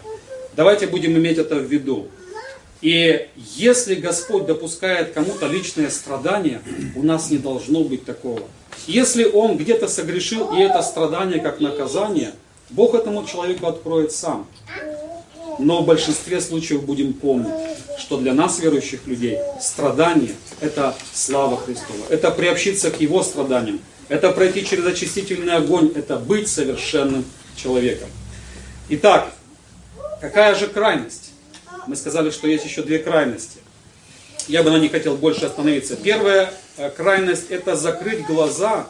давайте 0.55 0.87
будем 0.87 1.17
иметь 1.17 1.37
это 1.37 1.55
в 1.55 1.63
виду. 1.63 2.09
И 2.83 3.29
если 3.55 3.95
Господь 3.95 4.45
допускает 4.45 5.13
кому-то 5.13 5.47
личное 5.47 5.89
страдание, 5.89 6.61
у 6.97 7.01
нас 7.01 7.31
не 7.31 7.37
должно 7.37 7.85
быть 7.85 8.03
такого. 8.03 8.41
Если 8.87 9.23
он 9.23 9.55
где-то 9.55 9.87
согрешил, 9.87 10.53
и 10.53 10.59
это 10.59 10.81
страдание 10.81 11.39
как 11.39 11.61
наказание, 11.61 12.33
Бог 12.69 12.93
этому 12.93 13.25
человеку 13.25 13.67
откроет 13.67 14.11
сам. 14.11 14.45
Но 15.59 15.81
в 15.81 15.85
большинстве 15.85 16.41
случаев 16.41 16.83
будем 16.83 17.13
помнить, 17.13 17.53
что 17.99 18.17
для 18.17 18.33
нас, 18.33 18.59
верующих 18.59 19.07
людей, 19.07 19.37
страдание– 19.61 20.35
это 20.59 20.93
слава 21.13 21.55
Христова. 21.55 22.05
Это 22.09 22.31
приобщиться 22.31 22.91
к 22.91 22.99
Его 22.99 23.23
страданиям. 23.23 23.79
Это 24.09 24.29
пройти 24.33 24.65
через 24.65 24.85
очистительный 24.85 25.53
огонь. 25.53 25.93
Это 25.95 26.17
быть 26.17 26.49
совершенным 26.49 27.23
человеком. 27.55 28.09
Итак, 28.89 29.31
какая 30.19 30.53
же 30.55 30.67
крайность? 30.67 31.22
Мы 31.87 31.95
сказали, 31.95 32.29
что 32.29 32.47
есть 32.47 32.65
еще 32.65 32.81
две 32.81 32.99
крайности. 32.99 33.59
Я 34.47 34.63
бы 34.63 34.71
на 34.71 34.77
них 34.77 34.91
хотел 34.91 35.15
больше 35.15 35.45
остановиться. 35.45 35.95
Первая 35.95 36.53
э, 36.77 36.89
крайность– 36.89 37.47
это 37.49 37.75
закрыть 37.75 38.25
глаза 38.25 38.87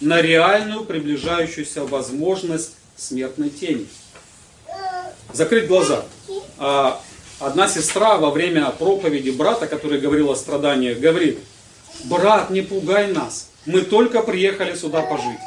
на 0.00 0.20
реальную 0.20 0.84
приближающуюся 0.84 1.84
возможность 1.84 2.72
смертной 2.96 3.50
тени. 3.50 3.86
Закрыть 5.32 5.66
глаза. 5.66 6.04
А 6.58 7.00
одна 7.38 7.68
сестра 7.68 8.18
во 8.18 8.30
время 8.30 8.70
проповеди 8.70 9.30
брата, 9.30 9.66
который 9.66 10.00
говорил 10.00 10.30
о 10.30 10.36
страданиях, 10.36 10.98
говорит, 10.98 11.38
брат, 12.04 12.50
не 12.50 12.62
пугай 12.62 13.12
нас, 13.12 13.48
мы 13.64 13.82
только 13.82 14.22
приехали 14.22 14.74
сюда 14.74 15.02
пожить. 15.02 15.38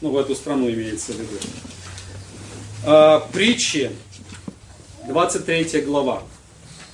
Ну, 0.00 0.10
в 0.10 0.18
эту 0.18 0.34
страну 0.34 0.70
имеется 0.70 1.12
в 1.12 1.16
виду. 1.16 1.36
А, 2.86 3.20
притчи, 3.32 3.90
23 5.10 5.82
глава. 5.82 6.22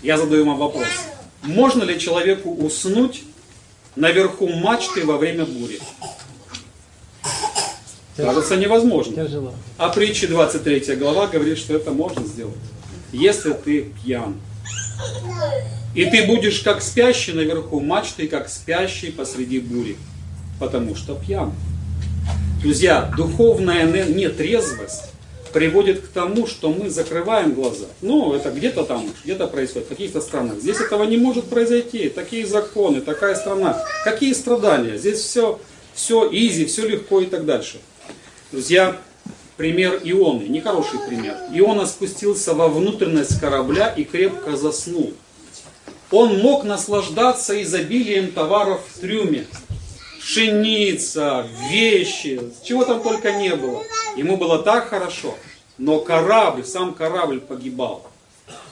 Я 0.02 0.16
задаю 0.16 0.46
вам 0.46 0.58
вопрос. 0.58 0.86
Можно 1.42 1.84
ли 1.84 2.00
человеку 2.00 2.50
уснуть 2.50 3.22
наверху 3.94 4.48
мачты 4.48 5.04
во 5.04 5.18
время 5.18 5.44
бури? 5.44 5.78
Кажется 8.16 8.56
невозможно. 8.56 9.14
Тяжело. 9.14 9.54
А 9.76 9.90
притча 9.90 10.26
23 10.26 10.96
глава 10.96 11.26
говорит, 11.26 11.58
что 11.58 11.76
это 11.76 11.90
можно 11.90 12.24
сделать, 12.24 12.56
если 13.12 13.52
ты 13.52 13.92
пьян. 14.02 14.40
И 15.94 16.06
ты 16.06 16.26
будешь 16.26 16.60
как 16.60 16.80
спящий 16.82 17.32
наверху 17.32 17.80
мачты, 17.80 18.28
как 18.28 18.48
спящий 18.48 19.10
посреди 19.10 19.60
бури, 19.60 19.96
потому 20.58 20.94
что 20.94 21.14
пьян. 21.14 21.52
Друзья, 22.62 23.12
духовная 23.14 23.84
нетрезвость 24.06 25.10
приводит 25.56 26.02
к 26.02 26.08
тому, 26.08 26.46
что 26.46 26.70
мы 26.70 26.90
закрываем 26.90 27.54
глаза. 27.54 27.86
Ну, 28.02 28.34
это 28.34 28.50
где-то 28.50 28.84
там, 28.84 29.08
где-то 29.24 29.46
происходит, 29.46 29.86
в 29.86 29.88
каких-то 29.88 30.20
странах. 30.20 30.58
Здесь 30.58 30.78
этого 30.80 31.04
не 31.04 31.16
может 31.16 31.46
произойти. 31.46 32.10
Такие 32.10 32.46
законы, 32.46 33.00
такая 33.00 33.34
страна. 33.34 33.82
Какие 34.04 34.34
страдания? 34.34 34.98
Здесь 34.98 35.20
все, 35.20 35.58
все 35.94 36.28
изи, 36.30 36.66
все 36.66 36.86
легко 36.86 37.22
и 37.22 37.24
так 37.24 37.46
дальше. 37.46 37.78
Друзья, 38.52 38.98
пример 39.56 39.98
Ионы, 40.04 40.42
нехороший 40.42 40.98
пример. 41.08 41.34
Иона 41.54 41.86
спустился 41.86 42.52
во 42.52 42.68
внутренность 42.68 43.40
корабля 43.40 43.88
и 43.88 44.04
крепко 44.04 44.58
заснул. 44.58 45.14
Он 46.10 46.38
мог 46.38 46.64
наслаждаться 46.64 47.62
изобилием 47.62 48.30
товаров 48.30 48.82
в 48.92 49.00
трюме. 49.00 49.46
Пшеница, 50.20 51.46
вещи, 51.70 52.42
чего 52.62 52.84
там 52.84 53.02
только 53.02 53.32
не 53.32 53.54
было. 53.56 53.82
Ему 54.16 54.36
было 54.36 54.58
так 54.58 54.88
хорошо, 54.88 55.34
но 55.78 56.00
корабль, 56.00 56.64
сам 56.64 56.94
корабль 56.94 57.40
погибал. 57.40 58.10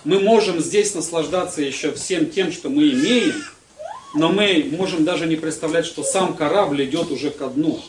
Мы 0.05 0.21
можем 0.21 0.61
здесь 0.61 0.95
наслаждаться 0.95 1.63
еще 1.63 1.93
всем 1.93 2.31
тем, 2.31 2.53
что 2.53 2.69
мы 2.69 2.91
имеем, 2.91 3.35
но 4.15 4.29
мы 4.29 4.69
можем 4.71 5.05
даже 5.05 5.27
не 5.27 5.37
представлять, 5.37 5.87
что 5.87 6.03
сам 6.03 6.35
корабль 6.35 6.85
идет 6.85 7.11
уже 7.11 7.31
ко 7.31 7.49
дну. 7.49 7.81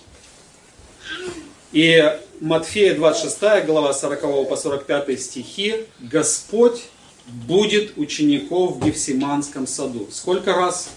И 1.72 2.02
Матфея 2.40 2.96
26 2.96 3.66
глава 3.66 3.94
40 3.94 4.50
по 4.50 4.56
45 4.56 5.22
стихи 5.22 5.76
Господь 6.00 6.84
будет 7.28 7.98
учеников 7.98 8.76
в 8.76 8.86
Гефсиманском 8.86 9.68
саду. 9.68 10.08
Сколько 10.12 10.54
раз? 10.54 10.90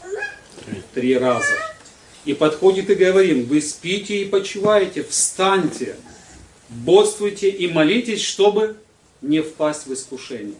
Три 0.95 1.17
раза. 1.17 1.47
И 2.25 2.35
подходит 2.35 2.91
и 2.91 2.95
говорим, 2.95 3.47
вы 3.47 3.61
спите 3.61 4.23
и 4.23 4.25
почиваете, 4.27 5.03
встаньте, 5.03 5.97
бодствуйте 6.69 7.49
и 7.49 7.71
молитесь, 7.71 8.23
чтобы 8.23 8.77
не 9.23 9.41
впасть 9.41 9.87
в 9.87 9.93
искушение. 9.93 10.57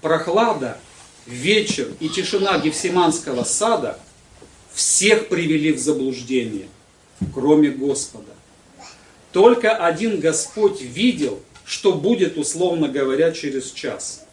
Прохлада, 0.00 0.78
вечер 1.26 1.88
и 2.00 2.08
тишина 2.08 2.58
Гефсиманского 2.58 3.44
сада 3.44 3.98
всех 4.72 5.28
привели 5.28 5.72
в 5.72 5.78
заблуждение, 5.78 6.68
кроме 7.34 7.70
Господа. 7.70 8.32
Только 9.32 9.76
один 9.76 10.20
Господь 10.20 10.80
видел, 10.80 11.40
что 11.64 11.92
будет, 11.92 12.38
условно 12.38 12.88
говоря, 12.88 13.32
через 13.32 13.72
час. 13.72 14.24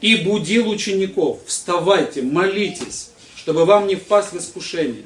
И 0.00 0.16
будил 0.16 0.70
учеников, 0.70 1.40
вставайте, 1.44 2.22
молитесь, 2.22 3.10
чтобы 3.36 3.66
вам 3.66 3.86
не 3.86 3.96
впасть 3.96 4.32
в 4.32 4.38
искушение. 4.38 5.04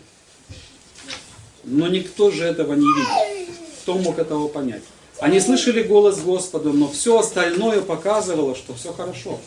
Но 1.64 1.88
никто 1.88 2.30
же 2.30 2.44
этого 2.44 2.74
не 2.74 2.86
видел. 2.86 3.54
Кто 3.82 3.94
мог 3.98 4.18
этого 4.18 4.48
понять? 4.48 4.82
Они 5.20 5.40
слышали 5.40 5.82
голос 5.82 6.20
Господа, 6.20 6.70
но 6.70 6.88
все 6.88 7.18
остальное 7.18 7.80
показывало, 7.80 8.54
что 8.56 8.74
все 8.74 8.92
хорошо. 8.92 9.40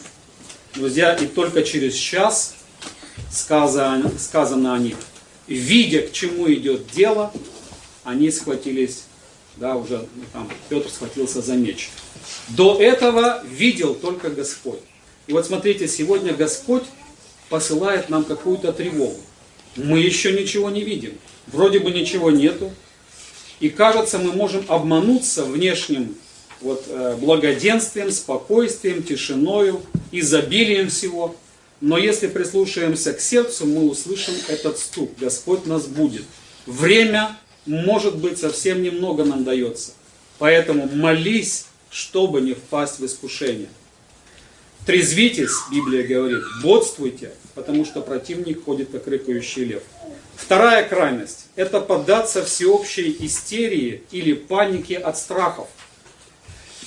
Друзья, 0.74 1.14
и 1.16 1.28
только 1.28 1.64
через 1.64 1.96
час 1.96 2.56
сказано, 3.32 4.12
сказано 4.18 4.74
о 4.74 4.80
них. 4.80 4.96
Видя, 5.48 6.02
к 6.02 6.12
чему 6.12 6.52
идет 6.52 6.88
дело, 6.92 7.32
они 8.04 8.32
схватились, 8.32 9.04
да, 9.58 9.76
уже 9.76 10.08
ну, 10.16 10.24
там 10.34 10.50
Петр 10.70 10.90
схватился 10.90 11.42
за 11.42 11.56
меч. 11.56 11.90
До 12.50 12.82
этого 12.82 13.44
видел 13.46 13.96
только 13.96 14.30
Господь. 14.30 14.80
И 15.28 15.34
вот 15.34 15.46
смотрите, 15.46 15.88
сегодня 15.88 16.34
Господь 16.34 16.84
посылает 17.50 18.10
нам 18.10 18.24
какую-то 18.24 18.72
тревогу. 18.72 19.20
Мы 19.76 20.00
еще 20.00 20.32
ничего 20.32 20.70
не 20.70 20.84
видим. 20.84 21.18
Вроде 21.48 21.80
бы 21.80 21.92
ничего 21.92 22.32
нету, 22.32 22.72
и 23.60 23.70
кажется, 23.70 24.20
мы 24.20 24.34
можем 24.34 24.66
обмануться 24.68 25.44
внешним 25.44 26.16
вот, 26.62 26.86
э, 26.88 27.16
благоденствием, 27.20 28.12
спокойствием, 28.12 29.04
тишиною, 29.04 29.82
изобилием 30.12 30.90
всего. 30.90 31.36
Но 31.82 31.98
если 31.98 32.28
прислушаемся 32.28 33.14
к 33.14 33.22
сердцу, 33.22 33.66
мы 33.66 33.88
услышим 33.88 34.34
этот 34.48 34.78
стук. 34.78 35.12
Господь 35.20 35.66
нас 35.66 35.86
будет. 35.86 36.24
Время, 36.66 37.38
может 37.66 38.18
быть, 38.18 38.38
совсем 38.40 38.82
немного 38.82 39.24
нам 39.24 39.44
дается. 39.44 39.92
Поэтому 40.40 40.88
молись, 40.94 41.66
чтобы 41.90 42.42
не 42.42 42.54
впасть 42.54 43.00
в 43.00 43.06
искушение. 43.06 43.70
Трезвитесь, 44.86 45.52
Библия 45.72 46.08
говорит, 46.08 46.44
бодствуйте, 46.64 47.32
потому 47.56 47.86
что 47.86 48.02
противник 48.02 48.64
ходит, 48.64 48.90
как 48.92 49.08
рыкающий 49.08 49.66
лев. 49.66 49.84
Вторая 50.36 50.88
крайность– 50.88 51.47
это 51.58 51.82
поддаться 51.82 52.46
всеобщей 52.46 53.18
истерии 53.20 54.04
или 54.12 54.34
панике 54.34 54.98
от 54.98 55.18
страхов. 55.18 55.68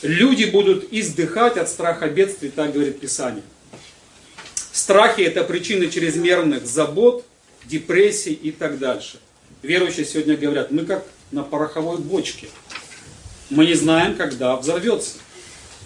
Люди 0.00 0.44
будут 0.44 0.90
издыхать 0.92 1.58
от 1.58 1.68
страха 1.68 2.08
бедствий, 2.08 2.50
так 2.50 2.72
говорит 2.72 3.00
Писание. 3.00 3.42
Страхи– 4.72 5.20
это 5.22 5.42
причины 5.42 5.90
чрезмерных 5.90 6.64
забот, 6.64 7.26
депрессий 7.64 8.32
и 8.32 8.52
так 8.52 8.78
дальше. 8.78 9.18
Верующие 9.62 10.06
сегодня 10.06 10.36
говорят, 10.36 10.70
мы 10.70 10.86
как 10.86 11.04
на 11.32 11.42
пороховой 11.42 11.98
бочке. 11.98 12.48
Мы 13.50 13.66
не 13.66 13.74
знаем, 13.74 14.16
когда 14.16 14.56
взорвется. 14.56 15.18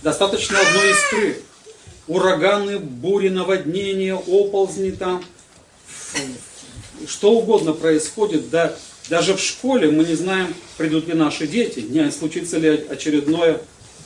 Достаточно 0.02 0.60
одной 0.60 0.90
искры. 0.90 1.38
Ураганы, 2.06 2.78
бури, 2.78 3.30
наводнения, 3.30 4.14
оползни 4.14 4.90
там, 4.90 5.24
что 7.06 7.32
угодно 7.32 7.72
происходит, 7.72 8.50
да, 8.50 8.74
даже 9.08 9.34
в 9.34 9.40
школе 9.40 9.90
мы 9.90 10.04
не 10.04 10.14
знаем, 10.14 10.54
придут 10.76 11.08
ли 11.08 11.14
наши 11.14 11.46
дети, 11.46 11.80
не 11.80 12.10
случится 12.10 12.58
ли 12.58 12.86
очередное 12.88 13.60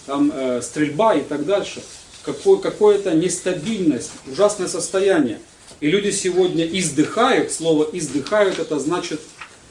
там, 0.07 0.33
э, 0.35 0.61
стрельба 0.63 1.15
и 1.15 1.23
так 1.23 1.47
дальше. 1.47 1.83
Какое, 2.25 2.59
какое-то 2.59 3.13
нестабильность, 3.15 4.11
ужасное 4.27 4.69
состояние. 4.69 5.39
И 5.81 5.89
люди 5.89 6.11
сегодня 6.11 6.67
издыхают, 6.67 7.53
слово 7.53 7.89
издыхают, 7.93 8.59
это 8.59 8.79
значит 8.81 9.21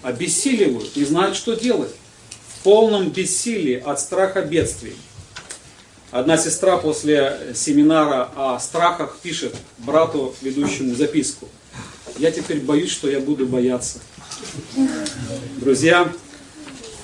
обессиливают, 0.02 0.96
не 0.96 1.04
знают, 1.04 1.36
что 1.36 1.54
делать. 1.54 1.92
В 2.48 2.64
полном 2.64 3.10
бессилии 3.10 3.82
от 3.86 4.00
страха 4.00 4.42
бедствий. 4.42 4.96
Одна 6.12 6.38
сестра 6.38 6.78
после 6.78 7.54
семинара 7.54 8.30
о 8.36 8.60
страхах 8.60 9.18
пишет 9.22 9.54
брату, 9.80 10.34
ведущему 10.42 10.96
записку. 10.96 11.50
Я 12.20 12.32
теперь 12.32 12.60
боюсь, 12.60 12.92
что 12.92 13.10
я 13.10 13.20
буду 13.20 13.46
бояться. 13.46 14.00
Друзья, 15.60 16.12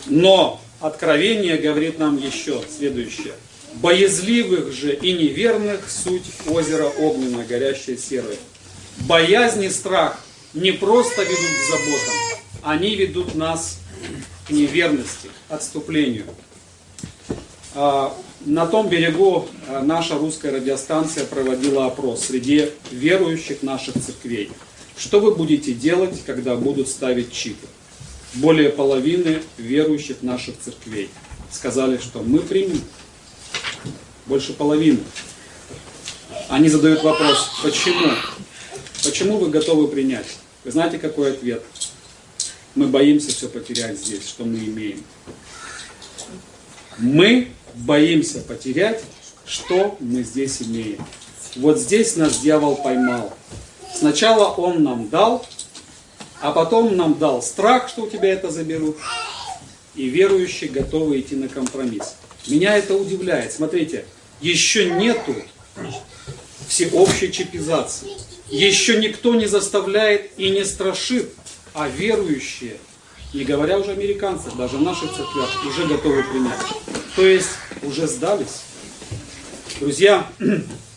но 0.07 0.63
Откровение 0.83 1.55
говорит 1.55 1.97
нам 1.97 2.17
еще 2.17 2.61
следующее. 2.77 3.35
Боязливых 3.75 4.73
же 4.73 4.93
и 4.93 5.13
неверных 5.13 5.89
суть 5.89 6.25
озера 6.45 6.87
огненно, 6.99 7.45
горящее 7.45 7.97
серое. 7.97 8.35
Боязнь 9.07 9.63
и 9.63 9.69
страх 9.69 10.19
не 10.53 10.73
просто 10.73 11.23
ведут 11.23 11.37
к 11.37 11.71
заботам, 11.71 12.13
они 12.63 12.95
ведут 12.95 13.33
нас 13.33 13.79
к 14.45 14.51
неверности, 14.51 15.29
отступлению. 15.47 16.25
А, 17.75 18.13
на 18.41 18.65
том 18.67 18.89
берегу 18.89 19.47
а, 19.69 19.81
наша 19.81 20.15
русская 20.15 20.51
радиостанция 20.51 21.23
проводила 21.23 21.85
опрос 21.85 22.25
среди 22.25 22.71
верующих 22.91 23.63
наших 23.63 23.93
церквей. 24.05 24.51
Что 24.97 25.19
вы 25.19 25.35
будете 25.35 25.73
делать, 25.73 26.21
когда 26.25 26.55
будут 26.55 26.87
ставить 26.87 27.31
чипы? 27.31 27.67
Более 28.35 28.69
половины 28.69 29.41
верующих 29.57 30.21
наших 30.21 30.55
церквей 30.59 31.09
сказали, 31.51 31.97
что 31.97 32.21
мы 32.21 32.39
примем. 32.39 32.81
Больше 34.25 34.53
половины. 34.53 34.99
Они 36.49 36.69
задают 36.69 37.03
вопрос, 37.03 37.49
почему? 37.61 38.11
Почему 39.03 39.37
вы 39.37 39.49
готовы 39.49 39.87
принять? 39.87 40.27
Вы 40.63 40.71
знаете, 40.71 40.97
какой 40.97 41.33
ответ? 41.33 41.63
Мы 42.75 42.87
боимся 42.87 43.29
все 43.29 43.49
потерять 43.49 43.99
здесь, 43.99 44.27
что 44.27 44.45
мы 44.45 44.57
имеем. 44.59 45.03
Мы 46.97 47.49
боимся 47.75 48.39
потерять, 48.39 49.03
что 49.45 49.97
мы 49.99 50.23
здесь 50.23 50.61
имеем. 50.61 51.05
Вот 51.55 51.79
здесь 51.79 52.15
нас 52.15 52.39
дьявол 52.39 52.77
поймал. 52.77 53.35
Сначала 53.93 54.47
он 54.53 54.83
нам 54.83 55.09
дал, 55.09 55.45
а 56.41 56.51
потом 56.51 56.97
нам 56.97 57.17
дал 57.17 57.41
страх, 57.41 57.87
что 57.89 58.03
у 58.03 58.09
тебя 58.09 58.33
это 58.33 58.49
заберут, 58.49 58.97
и 59.95 60.07
верующие 60.07 60.69
готовы 60.69 61.19
идти 61.19 61.35
на 61.35 61.47
компромисс. 61.47 62.15
Меня 62.47 62.77
это 62.77 62.95
удивляет. 62.95 63.53
Смотрите, 63.53 64.05
еще 64.41 64.91
нету 64.91 65.35
всеобщей 66.67 67.31
чипизации. 67.31 68.09
Еще 68.49 68.97
никто 68.97 69.35
не 69.35 69.45
заставляет 69.45 70.31
и 70.37 70.49
не 70.49 70.65
страшит, 70.65 71.33
а 71.73 71.87
верующие, 71.87 72.77
не 73.33 73.45
говоря 73.45 73.79
уже 73.79 73.91
американцев, 73.91 74.55
даже 74.55 74.77
в 74.77 74.81
наших 74.81 75.15
церквях, 75.15 75.65
уже 75.65 75.87
готовы 75.87 76.23
принять. 76.23 76.59
То 77.15 77.25
есть 77.25 77.49
уже 77.83 78.07
сдались. 78.07 78.63
Друзья, 79.79 80.27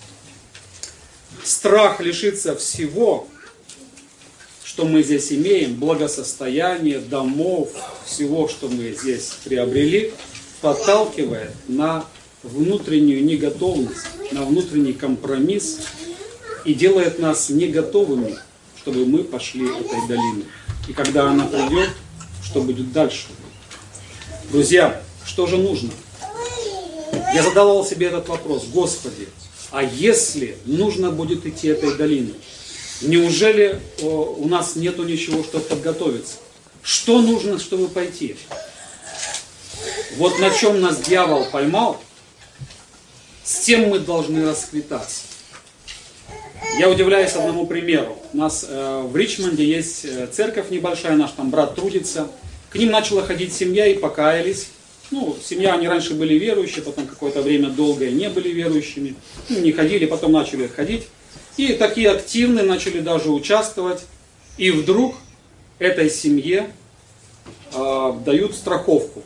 страх 1.47 2.01
лишиться 2.01 2.57
всего, 2.57 3.29
что 4.65 4.85
мы 4.85 5.03
здесь 5.03 5.33
имеем, 5.33 5.77
благосостояние, 5.77 6.99
домов, 6.99 7.71
всего, 8.05 8.49
что 8.49 8.69
мы 8.69 8.95
здесь 8.99 9.33
приобрели, 9.45 10.13
подталкивает 10.61 11.53
на 11.69 12.05
внутреннюю 12.43 13.25
неготовность, 13.25 14.07
на 14.33 14.43
внутренний 14.43 14.93
компромисс 14.93 15.79
и 16.65 16.75
делает 16.75 17.19
нас 17.19 17.49
не 17.49 17.69
готовыми, 17.69 18.37
чтобы 18.77 19.07
мы 19.07 19.25
пошли 19.25 19.67
этой 19.67 20.07
долиной. 20.09 20.45
И 20.89 20.93
когда 20.93 21.31
она 21.31 21.47
придет, 21.47 21.91
что 22.45 22.61
будет 22.61 22.93
дальше? 22.93 23.29
Друзья, 24.51 25.03
что 25.25 25.47
же 25.47 25.57
нужно? 25.57 25.91
Я 27.35 27.43
задавал 27.43 27.85
себе 27.85 28.09
этот 28.09 28.29
вопрос, 28.29 28.67
Господи, 28.73 29.29
а 29.77 29.83
если 29.83 30.57
нужно 30.65 31.11
будет 31.11 31.45
идти 31.45 31.69
этой 31.69 31.95
долиной, 31.97 32.35
неужели 33.03 33.79
у 34.01 34.49
нас 34.49 34.75
нету 34.75 35.05
ничего, 35.05 35.45
чтобы 35.45 35.65
подготовиться? 35.65 36.37
Что 36.83 37.21
нужно, 37.21 37.59
чтобы 37.59 37.89
пойти? 37.89 38.37
Вот 40.17 40.39
на 40.39 40.49
чем 40.49 40.81
нас 40.81 40.99
дьявол 41.01 41.51
поймал, 41.53 42.01
с 43.45 43.59
тем 43.67 43.91
мы 43.91 43.99
должны 43.99 44.49
расквитаться. 44.49 45.25
Я 46.79 46.89
удивляюсь 46.89 47.35
одному 47.35 47.67
примеру. 47.67 48.17
У 48.33 48.37
нас 48.39 48.65
э, 48.67 49.03
в 49.03 49.15
Ричмонде 49.15 49.63
есть 49.63 50.07
э, 50.07 50.27
церковь 50.33 50.71
небольшая, 50.71 51.17
наш 51.17 51.33
там 51.33 51.51
брат 51.51 51.75
трудится. 51.75 52.29
К 52.71 52.77
ним 52.77 52.93
начала 52.93 53.27
ходить 53.27 53.53
семья 53.53 53.85
и 53.87 53.99
покаялись. 53.99 54.69
Ну, 55.11 55.37
семья, 55.43 55.75
они 55.75 55.87
раньше 55.87 56.15
были 56.15 56.35
верующие, 56.35 56.83
потом 56.83 57.07
какое-то 57.07 57.43
время 57.43 57.71
долгое 57.71 58.11
не 58.11 58.29
были 58.29 58.49
верующими. 58.49 59.15
Ну, 59.49 59.61
не 59.61 59.73
ходили, 59.73 60.07
потом 60.07 60.33
начали 60.33 60.67
ходить. 60.67 61.05
И 61.57 61.75
такие 61.75 62.11
активные 62.11 62.65
начали 62.65 63.01
даже 63.01 63.31
участвовать. 63.31 64.03
И 64.59 64.71
вдруг 64.71 65.15
этой 65.79 66.11
семье 66.11 66.73
э, 67.73 68.13
дают 68.25 68.55
страховку. 68.55 69.23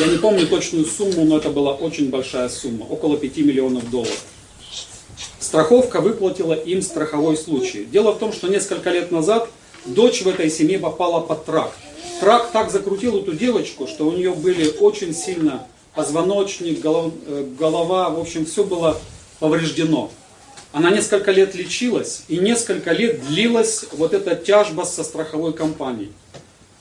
Я 0.00 0.06
не 0.06 0.18
помню 0.18 0.46
точную 0.46 0.84
сумму, 0.84 1.24
но 1.24 1.38
это 1.38 1.50
была 1.50 1.72
очень 1.72 2.10
большая 2.10 2.48
сумма, 2.48 2.84
около 2.84 3.16
5 3.16 3.38
миллионов 3.38 3.90
долларов. 3.90 4.24
Страховка 5.38 6.00
выплатила 6.00 6.52
им 6.52 6.82
страховой 6.82 7.36
случай. 7.36 7.84
Дело 7.84 8.12
в 8.12 8.18
том, 8.18 8.32
что 8.32 8.48
несколько 8.48 8.90
лет 8.90 9.10
назад 9.10 9.48
дочь 9.86 10.22
в 10.22 10.28
этой 10.28 10.50
семье 10.50 10.78
попала 10.78 11.20
под 11.20 11.44
трак. 11.44 11.72
Трак 12.20 12.50
так 12.52 12.70
закрутил 12.70 13.18
эту 13.18 13.32
девочку, 13.32 13.86
что 13.86 14.06
у 14.06 14.12
нее 14.12 14.32
были 14.32 14.68
очень 14.78 15.14
сильно 15.14 15.66
позвоночник, 15.94 16.84
э, 16.84 17.44
голова, 17.58 18.10
в 18.10 18.20
общем, 18.20 18.44
все 18.44 18.62
было 18.62 19.00
повреждено. 19.38 20.10
Она 20.72 20.90
несколько 20.90 21.32
лет 21.32 21.54
лечилась, 21.54 22.24
и 22.28 22.36
несколько 22.36 22.92
лет 22.92 23.26
длилась 23.26 23.86
вот 23.92 24.12
эта 24.12 24.36
тяжба 24.36 24.84
со 24.84 25.02
страховой 25.02 25.54
компанией. 25.54 26.12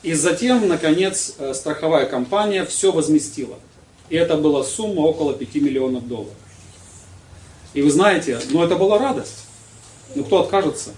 И 0.03 0.13
затем, 0.13 0.67
наконец, 0.67 1.35
э, 1.37 1.53
страховая 1.53 2.05
компания 2.05 2.65
все 2.65 2.91
возместила. 2.91 3.55
И 4.09 4.17
это 4.17 4.35
была 4.35 4.63
сумма 4.63 5.01
около 5.01 5.33
5 5.33 5.55
миллионов 5.55 6.05
долларов. 6.07 6.33
И 7.73 7.81
вы 7.81 7.89
знаете, 7.91 8.39
ну 8.49 8.61
это 8.63 8.75
была 8.75 8.97
радость. 8.97 9.45
Ну 10.15 10.23
кто 10.23 10.41
откажется? 10.41 10.91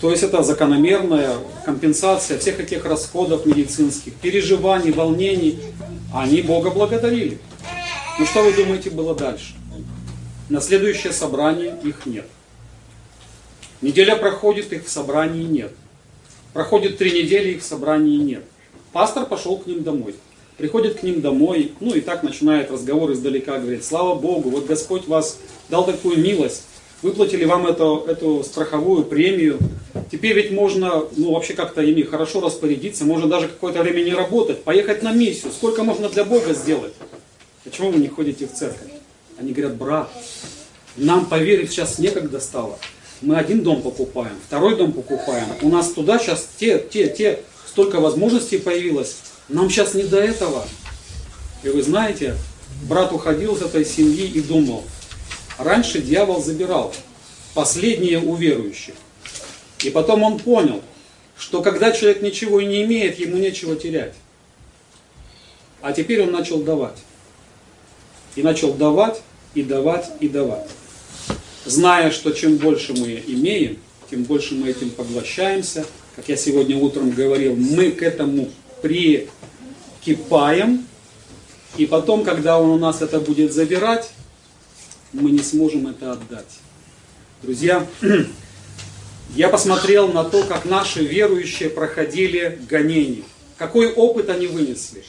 То 0.00 0.10
есть 0.10 0.22
это 0.22 0.42
закономерная 0.42 1.36
компенсация 1.64 2.38
всех 2.38 2.60
этих 2.60 2.84
расходов 2.84 3.44
медицинских, 3.44 4.14
переживаний, 4.14 4.90
волнений. 4.90 5.58
Они 6.14 6.40
Бога 6.40 6.70
благодарили. 6.70 7.38
Ну 8.18 8.24
что 8.24 8.42
вы 8.42 8.52
думаете 8.52 8.90
было 8.90 9.14
дальше? 9.14 9.54
На 10.48 10.60
следующее 10.60 11.12
собрание 11.12 11.78
их 11.82 12.06
нет. 12.06 12.26
Неделя 13.82 14.16
проходит, 14.16 14.72
их 14.72 14.86
в 14.86 14.88
собрании 14.88 15.44
нет. 15.44 15.72
Проходит 16.54 16.96
три 16.96 17.22
недели, 17.22 17.50
их 17.50 17.62
в 17.62 17.66
собрании 17.66 18.16
нет. 18.16 18.44
Пастор 18.92 19.26
пошел 19.26 19.58
к 19.58 19.66
ним 19.66 19.82
домой. 19.82 20.14
Приходит 20.56 21.00
к 21.00 21.02
ним 21.02 21.20
домой, 21.20 21.72
ну 21.80 21.94
и 21.94 22.00
так 22.00 22.22
начинает 22.22 22.70
разговор 22.70 23.12
издалека, 23.12 23.58
говорит, 23.58 23.84
слава 23.84 24.14
Богу, 24.14 24.48
вот 24.48 24.64
Господь 24.64 25.06
вас 25.06 25.38
дал 25.68 25.84
такую 25.84 26.16
милость, 26.16 26.62
выплатили 27.02 27.44
вам 27.44 27.66
эту, 27.66 28.04
эту 28.06 28.42
страховую 28.44 29.04
премию, 29.04 29.58
теперь 30.10 30.34
ведь 30.34 30.50
можно, 30.50 31.04
ну 31.16 31.32
вообще 31.32 31.54
как-то 31.54 31.82
ими 31.82 32.02
хорошо 32.02 32.40
распорядиться, 32.40 33.04
можно 33.04 33.28
даже 33.28 33.48
какое-то 33.48 33.82
время 33.82 34.02
не 34.02 34.14
работать, 34.14 34.62
поехать 34.62 35.02
на 35.02 35.12
миссию, 35.12 35.52
сколько 35.52 35.82
можно 35.82 36.08
для 36.08 36.24
Бога 36.24 36.54
сделать? 36.54 36.94
Почему 37.64 37.90
вы 37.90 37.98
не 37.98 38.08
ходите 38.08 38.46
в 38.46 38.52
церковь? 38.52 38.90
Они 39.38 39.52
говорят, 39.52 39.76
брат, 39.76 40.10
нам 40.96 41.26
поверить 41.26 41.70
сейчас 41.70 41.98
некогда 41.98 42.40
стало. 42.40 42.78
Мы 43.20 43.36
один 43.36 43.62
дом 43.62 43.82
покупаем, 43.82 44.34
второй 44.46 44.76
дом 44.76 44.92
покупаем. 44.92 45.46
У 45.62 45.68
нас 45.68 45.90
туда 45.90 46.18
сейчас 46.18 46.48
те, 46.58 46.78
те, 46.78 47.08
те, 47.08 47.40
столько 47.66 48.00
возможностей 48.00 48.58
появилось. 48.58 49.16
Нам 49.48 49.68
сейчас 49.68 49.94
не 49.94 50.02
до 50.02 50.18
этого. 50.18 50.66
И 51.62 51.68
вы 51.68 51.82
знаете, 51.82 52.36
брат 52.88 53.12
уходил 53.12 53.56
из 53.56 53.62
этой 53.62 53.84
семьи 53.84 54.26
и 54.26 54.40
думал, 54.40 54.84
раньше 55.58 56.00
дьявол 56.00 56.42
забирал 56.42 56.94
последние 57.54 58.18
у 58.18 58.34
верующих. 58.34 58.94
И 59.84 59.90
потом 59.90 60.22
он 60.22 60.38
понял, 60.38 60.82
что 61.38 61.62
когда 61.62 61.92
человек 61.92 62.22
ничего 62.22 62.60
и 62.60 62.66
не 62.66 62.82
имеет, 62.84 63.18
ему 63.18 63.36
нечего 63.36 63.76
терять. 63.76 64.14
А 65.82 65.92
теперь 65.92 66.22
он 66.22 66.32
начал 66.32 66.62
давать. 66.62 66.98
И 68.34 68.42
начал 68.42 68.74
давать, 68.74 69.22
и 69.54 69.62
давать, 69.62 70.10
и 70.20 70.28
давать 70.28 70.68
зная, 71.66 72.10
что 72.10 72.32
чем 72.32 72.56
больше 72.56 72.94
мы 72.94 73.22
имеем, 73.26 73.78
тем 74.10 74.24
больше 74.24 74.54
мы 74.54 74.70
этим 74.70 74.90
поглощаемся. 74.90 75.84
Как 76.14 76.28
я 76.28 76.36
сегодня 76.36 76.78
утром 76.78 77.10
говорил, 77.10 77.56
мы 77.56 77.90
к 77.90 78.02
этому 78.02 78.48
прикипаем, 78.80 80.86
и 81.76 81.84
потом, 81.84 82.24
когда 82.24 82.58
он 82.58 82.70
у 82.70 82.78
нас 82.78 83.02
это 83.02 83.20
будет 83.20 83.52
забирать, 83.52 84.08
мы 85.12 85.30
не 85.30 85.42
сможем 85.42 85.88
это 85.88 86.12
отдать. 86.12 86.58
Друзья, 87.42 87.86
я 89.34 89.48
посмотрел 89.48 90.08
на 90.08 90.24
то, 90.24 90.42
как 90.44 90.64
наши 90.64 91.04
верующие 91.04 91.70
проходили 91.70 92.58
гонения. 92.68 93.24
Какой 93.58 93.92
опыт 93.92 94.28
они 94.28 94.46
вынесли. 94.46 95.02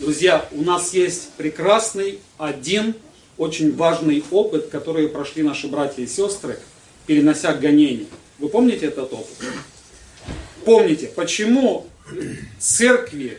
Друзья, 0.00 0.48
у 0.52 0.62
нас 0.62 0.94
есть 0.94 1.30
прекрасный 1.36 2.18
один 2.38 2.94
очень 3.38 3.74
важный 3.74 4.22
опыт, 4.30 4.68
который 4.68 5.08
прошли 5.08 5.42
наши 5.42 5.66
братья 5.68 6.02
и 6.02 6.06
сестры, 6.06 6.58
перенося 7.06 7.54
гонения. 7.54 8.06
Вы 8.38 8.48
помните 8.48 8.86
этот 8.86 9.12
опыт? 9.12 9.36
Помните, 10.64 11.10
почему 11.14 11.86
церкви 12.58 13.38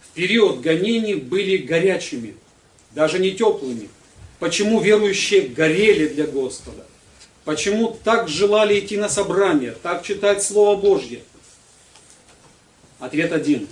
в 0.00 0.14
период 0.14 0.60
гонений 0.60 1.14
были 1.14 1.58
горячими, 1.58 2.34
даже 2.94 3.18
не 3.18 3.32
теплыми? 3.32 3.88
Почему 4.38 4.80
верующие 4.80 5.42
горели 5.42 6.08
для 6.08 6.26
Господа? 6.26 6.84
Почему 7.44 7.96
так 8.04 8.28
желали 8.28 8.78
идти 8.78 8.96
на 8.96 9.08
собрание, 9.08 9.74
так 9.82 10.02
читать 10.02 10.42
Слово 10.42 10.78
Божье? 10.78 11.22
Ответ 12.98 13.32
один. 13.32 13.68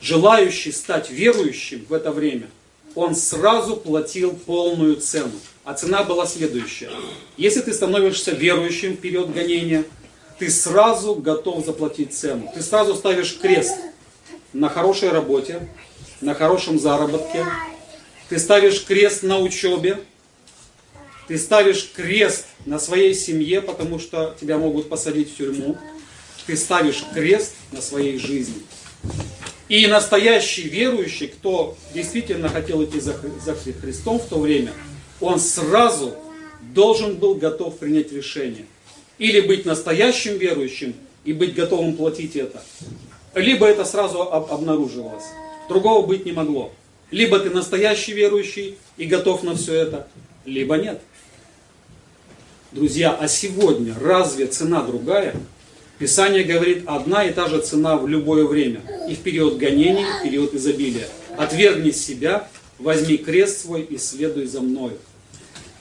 Желающий 0.00 0.72
стать 0.72 1.10
верующим 1.10 1.84
в 1.88 1.92
это 1.92 2.10
время, 2.10 2.48
он 2.94 3.14
сразу 3.14 3.76
платил 3.76 4.32
полную 4.32 4.96
цену. 4.96 5.32
А 5.64 5.74
цена 5.74 6.04
была 6.04 6.26
следующая. 6.26 6.90
Если 7.36 7.60
ты 7.60 7.72
становишься 7.72 8.32
верующим 8.32 8.96
в 8.96 9.00
период 9.00 9.32
гонения, 9.32 9.84
ты 10.38 10.48
сразу 10.48 11.14
готов 11.16 11.64
заплатить 11.66 12.14
цену. 12.14 12.50
Ты 12.54 12.62
сразу 12.62 12.94
ставишь 12.94 13.38
крест 13.38 13.76
на 14.52 14.68
хорошей 14.68 15.10
работе, 15.10 15.68
на 16.20 16.34
хорошем 16.34 16.78
заработке. 16.78 17.44
Ты 18.30 18.38
ставишь 18.38 18.84
крест 18.84 19.24
на 19.24 19.40
учебе, 19.40 19.98
ты 21.26 21.36
ставишь 21.36 21.90
крест 21.92 22.46
на 22.64 22.78
своей 22.78 23.12
семье, 23.12 23.60
потому 23.60 23.98
что 23.98 24.36
тебя 24.40 24.56
могут 24.56 24.88
посадить 24.88 25.32
в 25.32 25.36
тюрьму. 25.36 25.76
Ты 26.46 26.56
ставишь 26.56 27.04
крест 27.12 27.54
на 27.72 27.82
своей 27.82 28.18
жизни. 28.18 28.62
И 29.68 29.84
настоящий 29.88 30.68
верующий, 30.68 31.26
кто 31.26 31.76
действительно 31.92 32.48
хотел 32.48 32.84
идти 32.84 33.00
за, 33.00 33.14
Христом 33.80 34.20
в 34.20 34.26
то 34.26 34.38
время, 34.38 34.72
он 35.20 35.40
сразу 35.40 36.14
должен 36.72 37.16
был 37.16 37.34
готов 37.34 37.78
принять 37.78 38.12
решение. 38.12 38.66
Или 39.18 39.40
быть 39.40 39.66
настоящим 39.66 40.38
верующим 40.38 40.94
и 41.24 41.32
быть 41.32 41.54
готовым 41.54 41.96
платить 41.96 42.36
это. 42.36 42.62
Либо 43.34 43.66
это 43.66 43.84
сразу 43.84 44.22
об, 44.22 44.52
обнаруживалось. 44.52 45.24
Другого 45.68 46.06
быть 46.06 46.24
не 46.24 46.32
могло. 46.32 46.72
Либо 47.10 47.40
ты 47.40 47.50
настоящий 47.50 48.12
верующий 48.12 48.78
и 48.96 49.06
готов 49.06 49.42
на 49.42 49.56
все 49.56 49.74
это, 49.74 50.06
либо 50.44 50.76
нет. 50.76 51.00
Друзья, 52.72 53.16
а 53.18 53.26
сегодня 53.26 53.94
разве 54.00 54.46
цена 54.46 54.82
другая? 54.82 55.34
Писание 55.98 56.44
говорит, 56.44 56.84
одна 56.86 57.24
и 57.24 57.32
та 57.32 57.48
же 57.48 57.60
цена 57.60 57.96
в 57.96 58.06
любое 58.06 58.44
время. 58.44 58.80
И 59.08 59.14
в 59.14 59.18
период 59.18 59.58
гонений, 59.58 60.02
и 60.02 60.20
в 60.20 60.22
период 60.22 60.54
изобилия. 60.54 61.08
Отвергни 61.36 61.90
себя, 61.90 62.48
возьми 62.78 63.16
крест 63.16 63.62
свой 63.62 63.82
и 63.82 63.98
следуй 63.98 64.46
за 64.46 64.60
мною. 64.60 64.96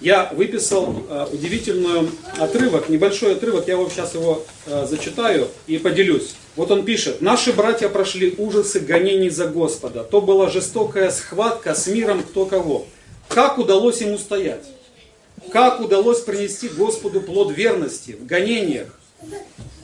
Я 0.01 0.31
выписал 0.33 1.05
э, 1.09 1.27
удивительный 1.31 2.09
отрывок, 2.37 2.89
небольшой 2.89 3.33
отрывок, 3.33 3.67
я 3.67 3.77
вот 3.77 3.91
сейчас 3.91 4.15
его 4.15 4.45
э, 4.65 4.87
зачитаю 4.89 5.49
и 5.67 5.77
поделюсь. 5.77 6.35
Вот 6.59 6.71
он 6.71 6.83
пишет, 6.83 7.21
наши 7.21 7.53
братья 7.53 7.87
прошли 7.87 8.35
ужасы 8.37 8.81
гонений 8.81 9.29
за 9.29 9.47
Господа. 9.47 10.03
То 10.03 10.19
была 10.19 10.49
жестокая 10.49 11.09
схватка 11.09 11.73
с 11.73 11.87
миром 11.87 12.21
кто 12.21 12.45
кого. 12.45 12.85
Как 13.29 13.57
удалось 13.57 14.01
им 14.01 14.11
устоять? 14.11 14.65
Как 15.53 15.79
удалось 15.79 16.19
принести 16.19 16.67
Господу 16.67 17.21
плод 17.21 17.53
верности 17.53 18.17
в 18.19 18.25
гонениях? 18.25 18.87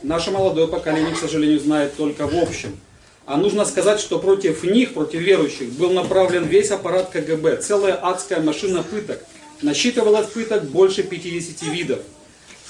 Наше 0.04 0.32
молодое 0.32 0.68
поколение, 0.68 1.16
к 1.16 1.18
сожалению, 1.18 1.62
знает 1.62 1.96
только 1.96 2.28
в 2.28 2.36
общем. 2.36 2.78
А 3.26 3.38
нужно 3.38 3.64
сказать, 3.64 4.02
что 4.02 4.20
против 4.20 4.66
них, 4.66 4.96
против 4.96 5.22
верующих, 5.22 5.70
был 5.70 5.92
направлен 5.92 6.44
весь 6.44 6.72
аппарат 6.72 7.10
КГБ, 7.10 7.62
целая 7.62 7.94
адская 7.94 8.42
машина 8.42 8.84
пыток. 8.84 9.24
Насчитывалось 9.62 10.28
пыток 10.28 10.66
больше 10.66 11.04
50 11.04 11.62
видов. 11.72 12.00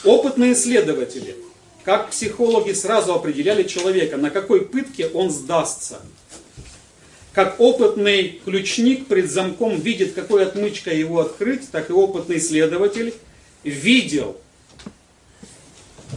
Опытные 0.03 0.53
исследователи, 0.53 1.35
как 1.85 2.09
психологи 2.09 2.73
сразу 2.73 3.13
определяли 3.13 3.63
человека, 3.63 4.17
на 4.17 4.31
какой 4.31 4.65
пытке 4.65 5.07
он 5.07 5.29
сдастся– 5.31 6.01
как 7.35 7.59
опытный 7.59 8.39
ключник 8.45 9.07
пред 9.07 9.29
замком 9.29 9.77
видит, 9.77 10.13
какой 10.13 10.45
отмычкой 10.45 10.97
его 10.97 11.19
открыть, 11.19 11.69
так 11.69 11.89
и 11.89 11.93
опытный 11.93 12.39
следователь 12.39 13.13
видел, 13.65 14.37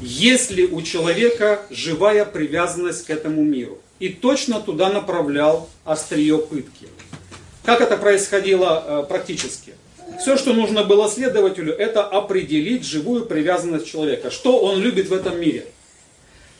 есть 0.00 0.52
ли 0.52 0.64
у 0.64 0.80
человека 0.80 1.62
живая 1.70 2.24
привязанность 2.24 3.04
к 3.04 3.10
этому 3.10 3.42
миру. 3.42 3.78
И 3.98 4.10
точно 4.10 4.60
туда 4.60 4.90
направлял 4.90 5.68
острие 5.84 6.38
пытки. 6.38 6.86
Как 7.64 7.80
это 7.80 7.96
происходило 7.96 8.84
э, 8.86 9.06
практически? 9.08 9.74
Все, 10.20 10.36
что 10.36 10.52
нужно 10.52 10.84
было 10.84 11.08
следователю, 11.08 11.72
это 11.72 12.04
определить 12.04 12.84
живую 12.84 13.26
привязанность 13.26 13.86
человека. 13.86 14.30
Что 14.30 14.58
он 14.58 14.80
любит 14.80 15.08
в 15.08 15.12
этом 15.12 15.40
мире. 15.40 15.66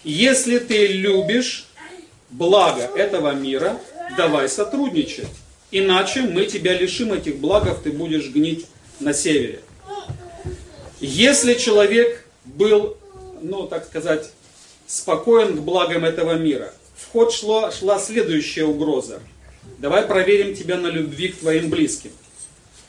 Если 0.05 0.59
ты 0.59 0.87
любишь 0.87 1.67
благо 2.31 2.83
этого 2.97 3.33
мира, 3.33 3.79
давай 4.17 4.49
сотрудничать. 4.49 5.29
Иначе 5.71 6.23
мы 6.23 6.47
тебя 6.47 6.73
лишим 6.73 7.13
этих 7.13 7.39
благов, 7.39 7.81
ты 7.83 7.91
будешь 7.91 8.29
гнить 8.29 8.67
на 9.01 9.13
севере. 9.13 9.61
Если 11.01 11.55
человек 11.55 12.25
был, 12.45 12.97
ну 13.43 13.67
так 13.67 13.85
сказать, 13.87 14.31
спокоен 14.87 15.57
к 15.57 15.61
благам 15.61 16.05
этого 16.05 16.35
мира, 16.35 16.73
в 16.97 17.13
ход 17.13 17.33
шла, 17.33 17.71
шла 17.71 17.99
следующая 17.99 18.65
угроза. 18.65 19.21
Давай 19.79 20.03
проверим 20.03 20.57
тебя 20.57 20.77
на 20.77 20.89
любви 20.89 21.29
к 21.29 21.39
твоим 21.39 21.71
близким. 21.71 22.11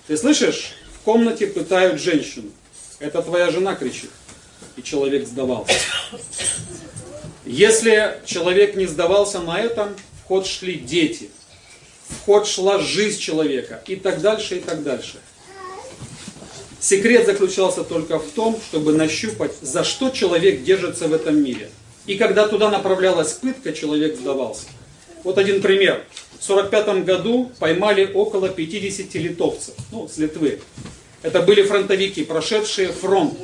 Ты 0.09 0.17
слышишь? 0.17 0.71
В 0.95 1.03
комнате 1.03 1.45
пытают 1.45 2.01
женщину. 2.01 2.49
Это 2.97 3.21
твоя 3.21 3.51
жена 3.51 3.75
кричит. 3.75 4.09
И 4.75 4.81
человек 4.81 5.27
сдавался. 5.27 5.71
Если 7.45 8.19
человек 8.25 8.75
не 8.75 8.87
сдавался 8.87 9.39
на 9.39 9.59
этом, 9.59 9.95
ход 10.27 10.47
шли 10.47 10.79
дети, 10.79 11.29
в 12.07 12.25
ход 12.25 12.47
шла 12.47 12.79
жизнь 12.79 13.19
человека 13.19 13.83
и 13.85 13.95
так 13.95 14.19
дальше, 14.21 14.57
и 14.57 14.61
так 14.61 14.81
дальше. 14.81 15.19
Секрет 16.79 17.27
заключался 17.27 17.83
только 17.83 18.17
в 18.17 18.31
том, 18.31 18.59
чтобы 18.67 18.93
нащупать, 18.93 19.51
за 19.61 19.83
что 19.83 20.09
человек 20.09 20.63
держится 20.63 21.07
в 21.07 21.13
этом 21.13 21.39
мире. 21.39 21.69
И 22.07 22.15
когда 22.15 22.47
туда 22.47 22.71
направлялась 22.71 23.33
пытка, 23.33 23.73
человек 23.73 24.17
сдавался. 24.17 24.65
Вот 25.23 25.37
один 25.37 25.61
пример. 25.61 26.03
В 26.39 26.49
1945 26.49 27.05
году 27.05 27.51
поймали 27.59 28.09
около 28.13 28.49
50 28.49 29.13
литовцев, 29.15 29.75
ну, 29.91 30.07
с 30.07 30.17
Литвы. 30.17 30.61
Это 31.21 31.41
были 31.41 31.63
фронтовики, 31.63 32.23
прошедшие 32.23 32.89
фронт. 32.89 33.37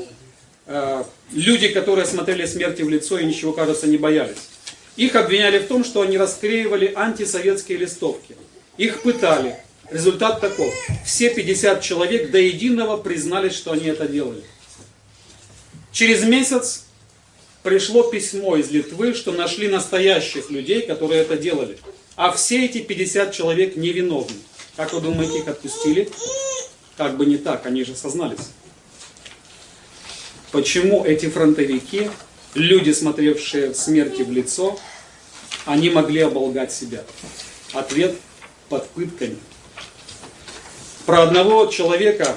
Э, 0.65 1.03
люди, 1.33 1.67
которые 1.67 2.05
смотрели 2.05 2.45
смерти 2.45 2.83
в 2.83 2.89
лицо 2.89 3.19
и 3.19 3.25
ничего, 3.25 3.51
кажется, 3.51 3.87
не 3.87 3.97
боялись. 3.97 4.49
Их 4.95 5.15
обвиняли 5.15 5.59
в 5.59 5.67
том, 5.67 5.83
что 5.83 6.01
они 6.01 6.17
расклеивали 6.17 6.93
антисоветские 6.95 7.79
листовки. 7.79 8.37
Их 8.77 9.01
пытали. 9.01 9.57
Результат 9.91 10.39
таков. 10.39 10.73
Все 11.05 11.29
50 11.29 11.81
человек 11.81 12.31
до 12.31 12.39
единого 12.39 12.97
признались, 12.97 13.55
что 13.55 13.73
они 13.73 13.87
это 13.87 14.07
делали. 14.07 14.41
Через 15.91 16.23
месяц 16.23 16.85
пришло 17.61 18.03
письмо 18.03 18.55
из 18.55 18.71
Литвы, 18.71 19.13
что 19.13 19.31
нашли 19.31 19.67
настоящих 19.67 20.49
людей, 20.49 20.81
которые 20.81 21.21
это 21.21 21.35
делали. 21.37 21.77
А 22.15 22.31
все 22.31 22.65
эти 22.65 22.79
50 22.79 23.33
человек 23.33 23.75
невиновны. 23.75 24.35
Как 24.77 24.93
вы 24.93 25.01
думаете, 25.01 25.39
их 25.39 25.47
отпустили? 25.47 26.09
Как 26.97 27.17
бы 27.17 27.25
не 27.25 27.37
так, 27.37 27.65
они 27.65 27.83
же 27.83 27.95
сознались. 27.95 28.49
Почему 30.51 31.03
эти 31.03 31.29
фронтовики 31.29 32.09
люди, 32.53 32.91
смотревшие 32.91 33.73
смерти 33.73 34.21
в 34.21 34.31
лицо, 34.31 34.79
они 35.65 35.89
могли 35.89 36.21
оболгать 36.21 36.71
себя. 36.71 37.03
Ответ 37.73 38.15
под 38.69 38.89
пытками. 38.89 39.37
Про 41.05 41.23
одного 41.23 41.65
человека 41.67 42.35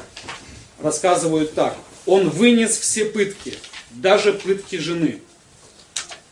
рассказывают 0.81 1.55
так. 1.55 1.77
Он 2.05 2.29
вынес 2.29 2.77
все 2.77 3.05
пытки, 3.05 3.55
даже 3.91 4.33
пытки 4.33 4.77
жены. 4.77 5.21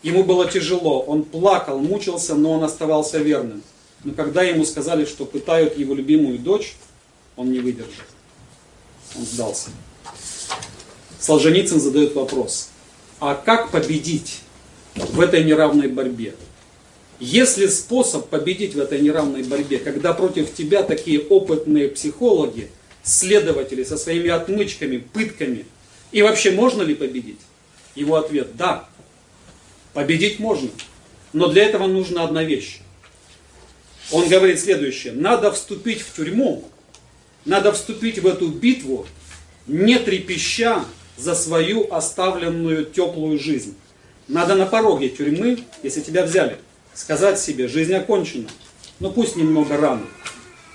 Ему 0.03 0.23
было 0.23 0.49
тяжело, 0.49 1.01
он 1.01 1.23
плакал, 1.23 1.79
мучился, 1.79 2.35
но 2.35 2.53
он 2.53 2.63
оставался 2.63 3.17
верным. 3.17 3.63
Но 4.03 4.13
когда 4.13 4.43
ему 4.43 4.63
сказали, 4.63 5.05
что 5.05 5.25
пытают 5.25 5.77
его 5.77 5.95
любимую 5.95 6.39
дочь, 6.39 6.75
он 7.35 7.51
не 7.51 7.59
выдержал. 7.59 8.05
Он 9.17 9.25
сдался. 9.25 9.69
Солженицын 11.19 11.79
задает 11.79 12.15
вопрос. 12.15 12.69
а 13.19 13.33
как 13.33 13.71
победить 13.71 14.41
в 14.95 15.19
этой 15.19 15.43
неравной 15.43 15.87
борьбе. 15.87 16.35
Есть 17.19 17.57
ли 17.57 17.67
способ 17.67 18.27
победить 18.29 18.75
в 18.75 18.79
этой 18.79 19.01
неравной 19.01 19.41
борьбе, 19.41 19.79
когда 19.79 20.13
против 20.13 20.53
тебя 20.53 20.83
такие 20.83 21.19
опытные 21.19 21.89
психологи, 21.89 22.69
следователи 23.03 23.83
со 23.83 23.97
своими 23.97 24.29
отмычками, 24.29 24.97
пытками, 24.97 25.65
и 26.11 26.21
вообще 26.21 26.51
можно 26.51 26.83
ли 26.83 26.93
победить? 26.93 27.39
Его 27.95 28.17
ответ– 28.17 28.55
да. 28.55 28.87
Победить 29.97 30.37
можно. 30.37 30.69
Но 31.33 31.47
для 31.47 31.63
этого 31.63 31.87
нужна 31.87 32.23
одна 32.23 32.43
вещь. 32.43 32.81
Он 34.11 34.29
говорит 34.29 34.59
следующее. 34.59 35.11
Надо 35.11 35.51
вступить 35.51 36.01
в 36.01 36.15
тюрьму, 36.15 36.63
надо 37.45 37.71
вступить 37.71 38.19
в 38.19 38.27
эту 38.27 38.49
битву, 38.49 39.07
не 39.65 39.97
трепеща 39.97 40.85
за 41.17 41.33
свою 41.33 41.91
оставленную 41.91 42.85
теплую 42.85 43.39
жизнь. 43.39 43.73
Надо 44.27 44.53
на 44.53 44.67
пороге 44.67 45.09
тюрьмы, 45.09 45.63
если 45.81 46.01
тебя 46.01 46.25
взяли, 46.25 46.57
сказать 46.93 47.39
себе, 47.39 47.67
жизнь 47.67 47.95
окончена. 47.95 48.49
Ну 48.99 49.11
пусть 49.11 49.35
немного 49.35 49.77
рано. 49.77 50.05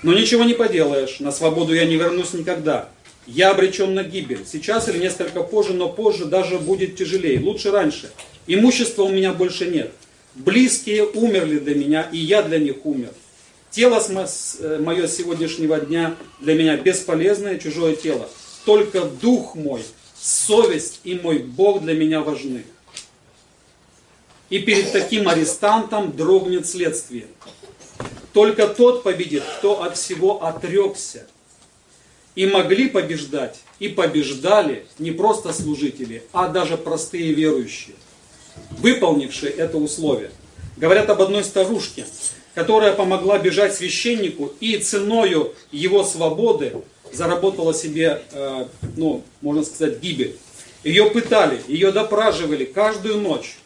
Но 0.03 0.13
ничего 0.13 0.43
не 0.43 0.53
поделаешь, 0.53 1.21
на 1.21 1.31
свободу 1.31 1.73
я 1.73 1.85
не 1.85 1.95
вернусь 1.95 2.33
никогда. 2.33 2.89
Я 3.25 3.51
обречен 3.51 3.93
на 3.93 4.03
гибель. 4.03 4.45
Сейчас 4.45 4.89
или 4.89 4.97
несколько 4.97 5.43
позже, 5.43 5.73
но 5.73 5.89
позже 5.89 6.25
даже 6.25 6.59
будет 6.59 6.97
тяжелее. 6.97 7.39
Лучше 7.39 7.71
раньше. 7.71 8.11
Имущества 8.47 9.03
у 9.03 9.09
меня 9.09 9.31
больше 9.33 9.67
нет. 9.67 9.91
Близкие 10.35 11.05
умерли 11.05 11.59
для 11.59 11.75
меня, 11.75 12.09
и 12.11 12.17
я 12.17 12.41
для 12.41 12.59
них 12.59 12.85
умер. 12.85 13.11
Тело 13.69 14.03
э, 14.07 14.79
мое 14.79 15.07
сегодняшнего 15.07 15.79
дня 15.79 16.15
для 16.39 16.53
меня 16.55 16.77
бесполезное 16.77 17.57
чужое 17.57 17.95
тело. 17.95 18.29
Только 18.65 19.01
дух 19.05 19.55
мой, 19.55 19.83
совесть 20.15 20.99
и 21.03 21.15
мой 21.15 21.39
Бог 21.39 21.81
для 21.81 21.93
меня 21.93 22.21
важны. 22.21 22.65
И 24.49 24.59
перед 24.59 24.91
таким 24.91 25.27
арестантом 25.27 26.15
дрогнет 26.15 26.67
следствие. 26.67 27.27
Только 28.33 28.67
тот 28.67 29.03
победит, 29.03 29.43
кто 29.57 29.81
от 29.83 29.97
всего 29.97 30.43
отрекся. 30.43 31.25
И 32.35 32.47
могли 32.47 32.89
побеждать, 32.89 33.59
и 33.79 33.89
побеждали 33.89 34.85
не 34.97 35.11
просто 35.11 35.53
служители, 35.53 36.23
а 36.33 36.47
даже 36.47 36.77
простые 36.77 37.33
верующие, 37.33 37.95
выполнившие 38.71 39.51
это 39.51 39.77
условие. 39.77 40.31
Говорят 40.77 41.09
об 41.09 41.21
одной 41.21 41.43
старушке, 41.43 42.05
которая 42.55 42.93
помогла 42.93 43.37
бежать 43.37 43.75
священнику 43.75 44.51
и 44.59 44.77
ценою 44.77 45.53
его 45.71 46.03
свободы 46.03 46.73
заработала 47.11 47.73
себе, 47.73 48.23
э, 48.31 48.65
ну, 48.97 49.23
можно 49.41 49.63
сказать, 49.63 49.99
гибель. 49.99 50.37
Ее 50.83 51.09
пытали, 51.11 51.61
ее 51.67 51.91
допраживали 51.91 52.65
каждую 52.65 53.19
ночь. 53.19 53.57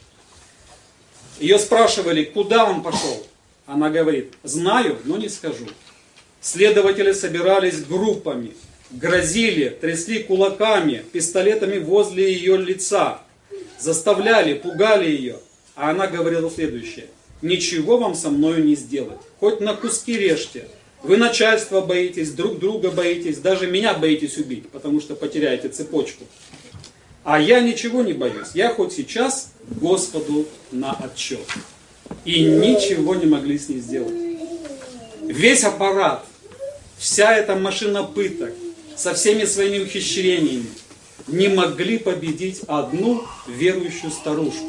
Ее 1.39 1.57
спрашивали, 1.57 2.23
куда 2.23 2.65
он 2.65 2.83
пошел. 2.83 3.25
Она 3.65 3.89
говорит, 3.89 4.33
знаю, 4.43 4.97
но 5.05 5.17
не 5.17 5.29
скажу. 5.29 5.65
Следователи 6.41 7.11
собирались 7.13 7.83
группами, 7.83 8.53
грозили, 8.91 9.69
трясли 9.69 10.23
кулаками, 10.23 11.03
пистолетами 11.11 11.79
возле 11.79 12.31
ее 12.33 12.57
лица, 12.57 13.21
заставляли, 13.79 14.53
пугали 14.53 15.09
ее. 15.09 15.37
А 15.75 15.91
она 15.91 16.07
говорила 16.07 16.49
следующее 16.49 17.07
ничего 17.41 17.97
вам 17.97 18.15
со 18.15 18.29
мною 18.29 18.63
не 18.63 18.75
сделать. 18.75 19.19
Хоть 19.39 19.59
на 19.59 19.73
куски 19.73 20.17
режьте. 20.17 20.67
Вы 21.03 21.17
начальства 21.17 21.81
боитесь, 21.81 22.31
друг 22.31 22.59
друга 22.59 22.89
боитесь, 22.89 23.37
даже 23.37 23.67
меня 23.67 23.93
боитесь 23.93 24.37
убить, 24.37 24.67
потому 24.69 24.99
что 24.99 25.15
потеряете 25.15 25.69
цепочку. 25.69 26.25
А 27.23 27.39
я 27.39 27.59
ничего 27.59 28.01
не 28.01 28.13
боюсь. 28.13 28.49
Я 28.55 28.73
хоть 28.73 28.93
сейчас 28.93 29.51
Господу 29.69 30.47
на 30.71 30.93
отчет. 30.93 31.45
И 32.25 32.43
ничего 32.43 33.15
не 33.15 33.25
могли 33.25 33.59
с 33.59 33.69
ней 33.69 33.79
сделать. 33.79 34.26
Весь 35.27 35.63
аппарат, 35.63 36.25
вся 36.97 37.35
эта 37.35 37.55
машина 37.55 38.03
пыток, 38.03 38.53
со 38.95 39.13
всеми 39.13 39.45
своими 39.45 39.83
ухищрениями, 39.83 40.65
не 41.27 41.49
могли 41.49 41.99
победить 41.99 42.61
одну 42.67 43.23
верующую 43.47 44.11
старушку. 44.11 44.65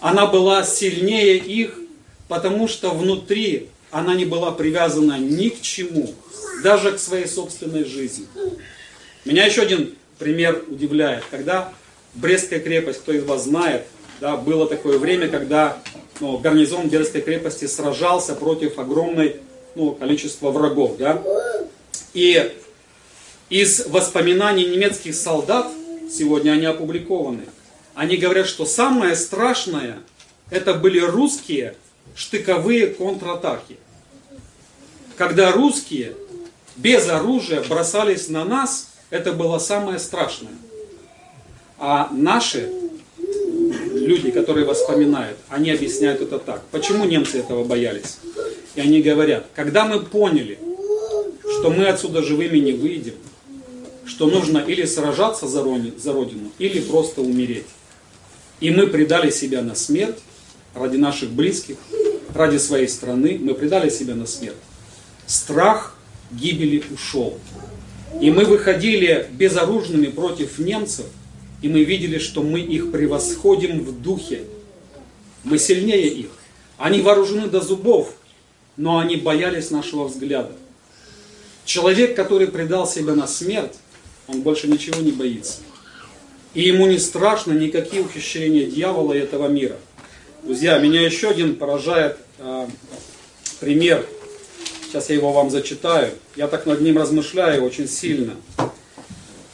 Она 0.00 0.26
была 0.26 0.62
сильнее 0.62 1.36
их 1.38 1.80
потому 2.28 2.68
что 2.68 2.90
внутри 2.90 3.68
она 3.90 4.14
не 4.14 4.24
была 4.24 4.52
привязана 4.52 5.18
ни 5.18 5.48
к 5.48 5.60
чему, 5.60 6.12
даже 6.62 6.92
к 6.92 6.98
своей 6.98 7.26
собственной 7.26 7.84
жизни. 7.84 8.26
Меня 9.24 9.46
еще 9.46 9.62
один 9.62 9.94
пример 10.18 10.64
удивляет. 10.68 11.24
Когда 11.30 11.72
Брестская 12.14 12.60
крепость, 12.60 13.00
кто 13.00 13.12
из 13.12 13.24
вас 13.24 13.44
знает, 13.44 13.84
да, 14.20 14.36
было 14.36 14.66
такое 14.66 14.98
время, 14.98 15.28
когда 15.28 15.78
ну, 16.20 16.38
гарнизон 16.38 16.88
Брестской 16.88 17.20
крепости 17.20 17.66
сражался 17.66 18.34
против 18.34 18.78
огромной 18.78 19.36
ну, 19.76 19.92
количества 19.92 20.50
врагов. 20.50 20.96
Да? 20.96 21.22
И 22.14 22.52
из 23.50 23.86
воспоминаний 23.86 24.66
немецких 24.66 25.14
солдат, 25.14 25.70
сегодня 26.10 26.52
они 26.52 26.66
опубликованы, 26.66 27.44
они 27.94 28.16
говорят, 28.16 28.46
что 28.46 28.64
самое 28.64 29.14
страшное, 29.14 29.98
это 30.50 30.74
были 30.74 30.98
русские, 30.98 31.76
штыковые 32.14 32.88
контратаки. 32.88 33.76
Когда 35.16 35.52
русские 35.52 36.14
без 36.76 37.08
оружия 37.08 37.62
бросались 37.62 38.28
на 38.28 38.44
нас, 38.44 38.90
это 39.10 39.32
было 39.32 39.58
самое 39.58 39.98
страшное. 39.98 40.52
А 41.78 42.08
наши 42.12 42.70
люди, 43.92 44.30
которые 44.30 44.66
воспоминают, 44.66 45.38
они 45.48 45.70
объясняют 45.70 46.20
это 46.20 46.38
так. 46.38 46.62
Почему 46.70 47.04
немцы 47.04 47.38
этого 47.38 47.64
боялись? 47.64 48.18
И 48.76 48.80
они 48.80 49.00
говорят, 49.00 49.46
когда 49.54 49.86
мы 49.86 50.00
поняли, 50.00 50.58
что 51.58 51.70
мы 51.70 51.86
отсюда 51.86 52.22
живыми 52.22 52.58
не 52.58 52.72
выйдем, 52.72 53.14
что 54.04 54.28
нужно 54.28 54.58
или 54.58 54.84
сражаться 54.84 55.48
за 55.48 55.62
Родину, 55.62 56.52
или 56.58 56.80
просто 56.80 57.22
умереть. 57.22 57.66
И 58.60 58.70
мы 58.70 58.86
предали 58.86 59.30
себя 59.30 59.62
на 59.62 59.74
смерть 59.74 60.18
ради 60.74 60.96
наших 60.96 61.30
близких, 61.30 61.76
ради 62.34 62.58
своей 62.58 62.86
страны, 62.86 63.38
мы 63.40 63.54
предали 63.54 63.88
себя 63.88 64.14
на 64.14 64.26
смерть. 64.26 64.56
Страх 65.26 65.96
гибели 66.30 66.84
ушел. 66.92 67.38
И 68.20 68.30
мы 68.30 68.44
выходили 68.44 69.28
безоружными 69.32 70.06
против 70.06 70.58
немцев, 70.58 71.06
и 71.62 71.68
мы 71.68 71.82
видели, 71.82 72.18
что 72.18 72.42
мы 72.42 72.60
их 72.60 72.92
превосходим 72.92 73.80
в 73.80 74.02
духе. 74.02 74.44
Мы 75.44 75.58
сильнее 75.58 76.08
их. 76.08 76.28
Они 76.76 77.00
вооружены 77.00 77.48
до 77.48 77.60
зубов, 77.60 78.14
но 78.76 78.98
они 78.98 79.16
боялись 79.16 79.70
нашего 79.70 80.04
взгляда. 80.04 80.52
Человек, 81.64 82.14
который 82.14 82.46
предал 82.46 82.86
себя 82.86 83.14
на 83.14 83.26
смерть, 83.26 83.74
он 84.28 84.42
больше 84.42 84.68
ничего 84.68 85.00
не 85.00 85.12
боится. 85.12 85.58
И 86.54 86.62
ему 86.62 86.86
не 86.86 86.98
страшно 86.98 87.52
никакие 87.52 88.02
ухищрения 88.02 88.66
дьявола 88.66 89.12
и 89.12 89.18
этого 89.18 89.48
мира. 89.48 89.76
Друзья, 90.42 90.78
меня 90.78 91.02
еще 91.02 91.28
один 91.28 91.56
поражает 91.56 92.18
э, 92.38 92.68
пример. 93.60 94.06
Сейчас 94.84 95.10
я 95.10 95.16
его 95.16 95.32
вам 95.32 95.50
зачитаю. 95.50 96.12
Я 96.36 96.48
так 96.48 96.66
над 96.66 96.80
ним 96.80 96.98
размышляю 96.98 97.64
очень 97.64 97.88
сильно. 97.88 98.36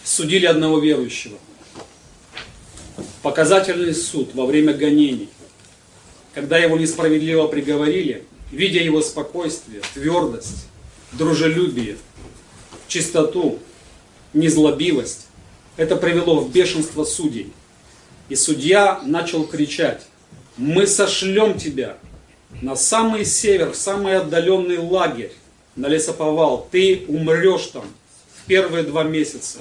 Судили 0.04 0.46
одного 0.46 0.78
верующего. 0.78 1.38
Показательный 3.22 3.94
суд 3.94 4.34
во 4.34 4.46
время 4.46 4.74
гонений. 4.74 5.28
Когда 6.34 6.58
его 6.58 6.76
несправедливо 6.76 7.46
приговорили, 7.46 8.24
видя 8.52 8.80
его 8.80 9.02
спокойствие, 9.02 9.82
твердость, 9.94 10.66
дружелюбие, 11.12 11.96
чистоту, 12.86 13.58
незлобивость, 14.34 15.26
это 15.76 15.96
привело 15.96 16.40
в 16.40 16.52
бешенство 16.52 17.04
судей. 17.04 17.52
И 18.28 18.36
судья 18.36 19.00
начал 19.04 19.44
кричать, 19.46 20.06
мы 20.56 20.86
сошлем 20.86 21.58
тебя 21.58 21.96
на 22.60 22.76
самый 22.76 23.24
север, 23.24 23.72
в 23.72 23.76
самый 23.76 24.16
отдаленный 24.18 24.78
лагерь, 24.78 25.32
на 25.74 25.86
лесоповал. 25.86 26.68
Ты 26.70 27.06
умрешь 27.08 27.68
там 27.68 27.84
в 28.36 28.46
первые 28.46 28.84
два 28.84 29.04
месяца. 29.04 29.60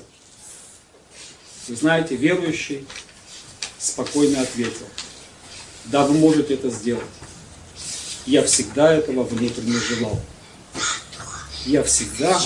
Вы 1.69 1.75
знаете, 1.77 2.15
верующий 2.15 2.85
спокойно 3.77 4.41
ответил, 4.41 4.85
да, 5.85 6.05
вы 6.05 6.13
можете 6.15 6.55
это 6.55 6.69
сделать. 6.69 7.05
Я 8.25 8.43
всегда 8.43 8.93
этого 8.93 9.23
внутренне 9.23 9.79
желал. 9.79 10.19
Я 11.65 11.83
всегда 11.83 12.39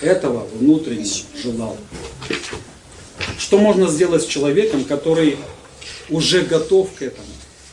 этого 0.00 0.46
внутренне 0.54 1.10
желал. 1.42 1.76
Что 3.38 3.58
можно 3.58 3.88
сделать 3.88 4.22
с 4.22 4.26
человеком, 4.26 4.84
который 4.84 5.38
уже 6.08 6.42
готов 6.42 6.92
к 6.94 7.02
этому? 7.02 7.26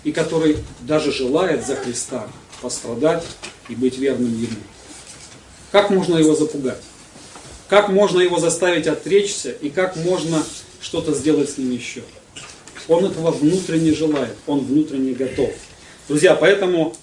и 0.07 0.13
который 0.13 0.57
даже 0.79 1.11
желает 1.11 1.67
за 1.67 1.75
Христа 1.75 2.29
пострадать 2.61 3.25
и 3.67 3.75
быть 3.75 3.97
верным 3.97 4.31
Ему. 4.31 4.55
Как 5.69 5.89
можно 5.89 6.15
его 6.15 6.33
запугать? 6.33 6.81
Как 7.67 7.89
можно 7.89 8.21
его 8.21 8.39
заставить 8.39 8.87
отречься 8.87 9.51
и 9.51 9.69
как 9.69 9.97
можно 9.97 10.41
что-то 10.79 11.13
сделать 11.13 11.49
с 11.49 11.57
ним 11.57 11.71
еще? 11.71 12.03
Он 12.87 13.03
этого 13.03 13.31
внутренне 13.31 13.93
желает, 13.93 14.37
он 14.47 14.61
внутренне 14.61 15.11
готов. 15.11 15.51
Друзья, 16.07 16.35
поэтому 16.35 16.95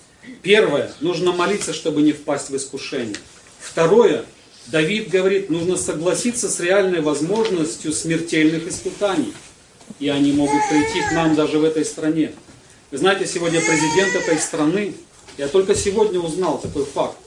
первое, 0.43 0.93
нужно 1.01 1.33
молиться, 1.33 1.73
чтобы 1.73 2.03
не 2.03 2.13
впасть 2.13 2.51
в 2.51 2.57
искушение. 2.57 3.17
Второе, 3.61 4.25
Давид 4.67 5.09
говорит, 5.09 5.51
нужно 5.51 5.77
согласиться 5.77 6.49
с 6.49 6.61
реальной 6.61 7.01
возможностью 7.01 7.93
смертельных 7.93 8.67
испытаний. 8.67 9.35
И 9.99 10.09
они 10.09 10.33
могут 10.33 10.61
прийти 10.69 11.01
к 11.09 11.13
нам 11.13 11.35
даже 11.35 11.59
в 11.59 11.65
этой 11.65 11.85
стране. 11.85 12.33
Вы 12.91 12.99
знаете, 12.99 13.27
сегодня 13.27 13.61
президент 13.61 14.15
этой 14.15 14.39
страны, 14.39 14.95
я 15.37 15.49
только 15.49 15.75
сегодня 15.75 16.21
узнал 16.21 16.59
такой 16.59 16.85
факт. 16.85 17.19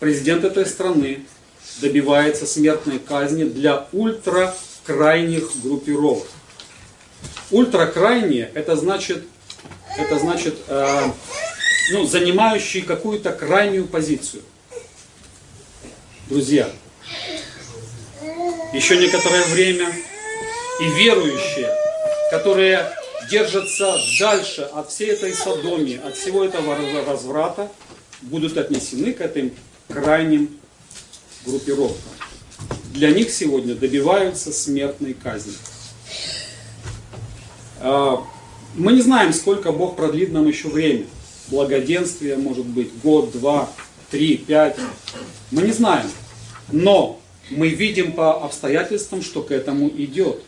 Президент 0.00 0.44
этой 0.44 0.66
страны 0.66 1.26
добивается 1.80 2.46
смертной 2.46 2.98
казни 2.98 3.44
для 3.44 3.86
ультракрайних 3.92 5.50
группировок. 5.62 6.26
Ультракрайние 7.50 8.50
это 8.54 8.74
значит, 8.74 9.24
это 9.96 10.18
значит 10.18 10.56
э, 10.68 11.10
ну, 11.90 12.06
занимающие 12.06 12.82
какую-то 12.82 13.32
крайнюю 13.32 13.86
позицию. 13.86 14.42
Друзья, 16.28 16.70
еще 18.72 18.96
некоторое 18.96 19.44
время 19.46 19.92
и 20.80 20.84
верующие, 20.98 21.70
которые 22.30 22.90
держатся 23.30 23.96
дальше 24.18 24.62
от 24.62 24.90
всей 24.90 25.10
этой 25.10 25.32
садомии, 25.32 26.00
от 26.02 26.16
всего 26.16 26.44
этого 26.44 26.76
разврата, 27.06 27.70
будут 28.22 28.56
отнесены 28.56 29.12
к 29.12 29.20
этим 29.20 29.54
крайним 29.88 30.58
группировкам. 31.44 32.00
Для 32.92 33.10
них 33.10 33.30
сегодня 33.30 33.74
добиваются 33.74 34.52
смертной 34.52 35.14
казни. 35.14 35.54
А, 37.80 38.24
мы 38.74 38.92
не 38.92 39.02
знаем, 39.02 39.32
сколько 39.32 39.72
Бог 39.72 39.96
продлит 39.96 40.32
нам 40.32 40.48
еще 40.48 40.68
время. 40.68 41.06
Благоденствие, 41.48 42.36
может 42.36 42.66
быть, 42.66 42.90
год, 43.02 43.32
два, 43.32 43.68
три, 44.10 44.36
пять. 44.36 44.76
Мы 45.50 45.62
не 45.62 45.72
знаем. 45.72 46.10
Но 46.72 47.20
мы 47.50 47.68
видим 47.68 48.12
по 48.12 48.42
обстоятельствам, 48.44 49.22
что 49.22 49.42
к 49.42 49.50
этому 49.50 49.88
идет. 49.88 50.40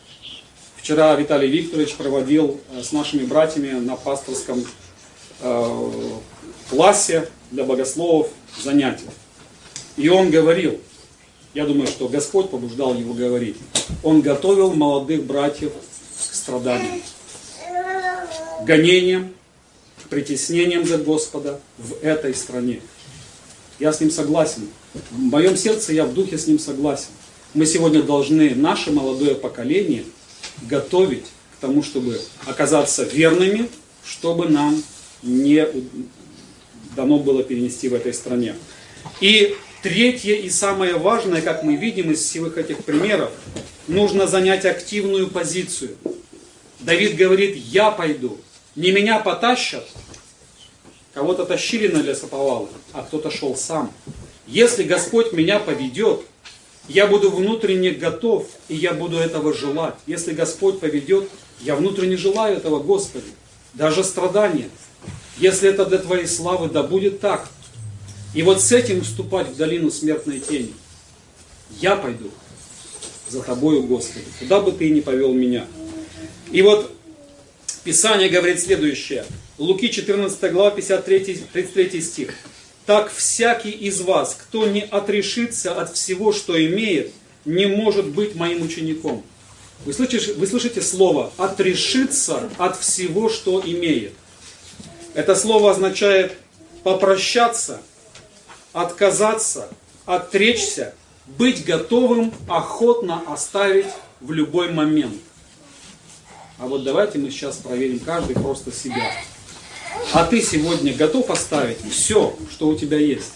Вчера 0.77 1.15
Виталий 1.15 1.49
Викторович 1.49 1.95
проводил 1.95 2.59
э, 2.71 2.81
с 2.81 2.91
нашими 2.91 3.25
братьями 3.25 3.71
на 3.71 3.95
пасторском 3.95 4.65
э, 5.41 5.91
классе 6.69 7.29
для 7.51 7.63
богословов 7.63 8.29
занятия. 8.63 9.09
И 9.97 10.09
он 10.09 10.29
говорил, 10.29 10.79
я 11.53 11.65
думаю, 11.65 11.87
что 11.87 12.07
Господь 12.07 12.49
побуждал 12.49 12.95
его 12.95 13.13
говорить, 13.13 13.57
он 14.03 14.21
готовил 14.21 14.73
молодых 14.73 15.23
братьев 15.25 15.71
к 15.73 16.33
страданиям, 16.33 17.01
гонениям, 18.63 19.33
к 20.07 20.09
притеснениям 20.09 20.85
за 20.85 20.97
Господа 20.97 21.59
в 21.77 22.01
этой 22.01 22.33
стране. 22.33 22.81
Я 23.79 23.93
с 23.93 23.99
ним 23.99 24.09
согласен. 24.09 24.67
В 25.11 25.19
моем 25.19 25.55
сердце 25.55 25.93
я 25.93 26.05
в 26.05 26.13
духе 26.13 26.37
с 26.37 26.47
ним 26.47 26.59
согласен. 26.59 27.09
Мы 27.53 27.65
сегодня 27.65 28.01
должны, 28.01 28.55
наше 28.55 28.91
молодое 28.91 29.35
поколение, 29.35 30.03
готовить 30.63 31.25
к 31.57 31.61
тому, 31.61 31.83
чтобы 31.83 32.19
оказаться 32.45 33.03
верными, 33.03 33.69
чтобы 34.03 34.47
нам 34.47 34.81
не 35.21 35.67
дано 36.95 37.19
было 37.19 37.43
перенести 37.43 37.89
в 37.89 37.93
этой 37.93 38.13
стране. 38.13 38.55
И 39.21 39.55
Третье 39.83 40.33
и 40.33 40.49
самое 40.49 40.95
важное, 40.95 41.41
как 41.41 41.63
мы 41.63 41.75
видим 41.75 42.11
из 42.11 42.21
всех 42.21 42.57
этих 42.57 42.83
примеров, 42.83 43.29
нужно 43.87 44.25
занять 44.25 44.65
активную 44.65 45.27
позицию. 45.27 45.95
Давид 46.79 47.15
говорит, 47.15 47.55
я 47.55 47.91
пойду, 47.91 48.37
не 48.77 48.91
меня 48.91 49.19
потащат. 49.19 49.85
Кого-то 51.13 51.45
тащили 51.45 51.87
на 51.87 51.97
лесоповалы, 51.97 52.67
а 52.93 53.01
кто-то 53.01 53.31
шел 53.31 53.55
сам. 53.55 53.91
Если 54.45 54.83
Господь 54.83 55.33
меня 55.33 55.59
поведет, 55.59 56.21
я 56.87 57.07
буду 57.07 57.31
внутренне 57.31 57.89
готов, 57.89 58.47
и 58.69 58.75
я 58.75 58.93
буду 58.93 59.17
этого 59.17 59.51
желать. 59.51 59.95
Если 60.05 60.31
Господь 60.31 60.79
поведет, 60.79 61.27
я 61.59 61.75
внутренне 61.75 62.15
желаю 62.17 62.57
этого, 62.57 62.79
Господи. 62.79 63.25
Даже 63.73 64.03
страдания. 64.03 64.69
Если 65.39 65.67
это 65.69 65.85
для 65.85 65.97
Твоей 65.97 66.27
славы, 66.27 66.69
да 66.69 66.83
будет 66.83 67.19
так. 67.19 67.49
И 68.35 68.43
вот 68.43 68.61
с 68.61 68.71
этим 68.71 69.01
вступать 69.01 69.47
в 69.49 69.55
долину 69.55 69.89
смертной 69.89 70.39
тени. 70.39 70.73
Я 71.79 71.95
пойду 71.95 72.29
за 73.27 73.41
тобою, 73.41 73.83
Господи, 73.83 74.25
куда 74.39 74.61
бы 74.61 74.71
ты 74.71 74.91
ни 74.91 74.99
повел 74.99 75.33
меня. 75.33 75.65
И 76.51 76.61
вот 76.61 76.91
Писание 77.87 78.27
говорит 78.27 78.59
следующее. 78.59 79.23
Луки 79.57 79.89
14 79.89 80.51
глава, 80.51 80.71
53, 80.71 81.45
33 81.53 82.01
стих. 82.01 82.33
Так 82.85 83.09
всякий 83.09 83.69
из 83.69 84.01
вас, 84.01 84.35
кто 84.37 84.67
не 84.67 84.81
отрешится 84.81 85.73
от 85.73 85.95
всего, 85.95 86.33
что 86.33 86.61
имеет, 86.61 87.13
не 87.45 87.65
может 87.65 88.07
быть 88.07 88.35
моим 88.35 88.61
учеником. 88.63 89.23
Вы 89.85 89.93
слышите, 89.93 90.33
вы 90.33 90.47
слышите 90.47 90.81
слово 90.81 91.31
«отрешиться 91.37 92.49
от 92.57 92.77
всего, 92.77 93.29
что 93.29 93.63
имеет». 93.65 94.11
Это 95.13 95.33
слово 95.33 95.71
означает 95.71 96.33
попрощаться– 96.83 97.81
отказаться, 98.73 99.69
отречься, 100.05 100.93
быть 101.25 101.63
готовым 101.63 102.33
охотно 102.49 103.23
оставить 103.27 103.87
в 104.19 104.33
любой 104.33 104.73
момент. 104.73 105.21
А 106.59 106.65
вот 106.65 106.83
давайте 106.83 107.19
мы 107.19 107.29
сейчас 107.29 107.57
проверим 107.57 107.99
каждый 107.99 108.33
просто 108.33 108.71
себя. 108.71 109.11
А 110.13 110.25
ты 110.25 110.41
сегодня 110.41 110.93
готов 110.93 111.29
оставить 111.29 111.77
все, 111.91 112.35
что 112.51 112.67
у 112.67 112.75
тебя 112.75 112.97
есть? 112.97 113.33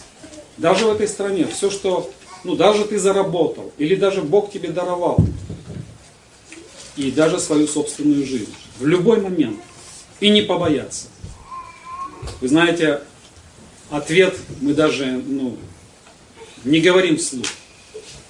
Даже 0.58 0.86
в 0.86 0.92
этой 0.92 1.08
стране, 1.08 1.46
все, 1.46 1.70
что, 1.70 2.12
ну, 2.44 2.56
даже 2.56 2.86
ты 2.86 2.98
заработал, 2.98 3.72
или 3.78 3.96
даже 3.96 4.22
Бог 4.22 4.52
тебе 4.52 4.70
даровал, 4.70 5.20
и 6.96 7.12
даже 7.12 7.40
свою 7.40 7.68
собственную 7.68 8.26
жизнь, 8.26 8.54
в 8.80 8.88
любой 8.88 9.22
момент, 9.22 9.60
и 10.20 10.30
не 10.30 10.42
побояться. 10.42 11.08
Вы 12.42 12.48
знаете, 12.48 13.02
ответ 13.92 14.36
мы 14.62 14.74
даже 14.74 15.06
ну, 15.06 15.58
не 16.64 16.80
говорим 16.80 17.18
вслух. 17.18 17.46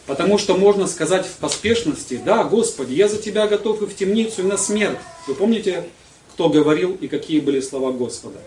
Потому 0.07 0.37
что 0.37 0.55
можно 0.55 0.87
сказать 0.87 1.25
в 1.25 1.37
поспешности, 1.37 2.19
да, 2.23 2.43
Господи, 2.43 2.93
я 2.93 3.07
за 3.07 3.17
Тебя 3.17 3.47
готов 3.47 3.81
и 3.81 3.85
в 3.85 3.95
темницу, 3.95 4.41
и 4.41 4.45
на 4.45 4.57
смерть. 4.57 4.97
Вы 5.27 5.35
помните, 5.35 5.85
кто 6.33 6.49
говорил 6.49 6.97
и 6.99 7.07
какие 7.07 7.39
были 7.39 7.61
слова 7.61 7.91
Господа? 7.91 8.39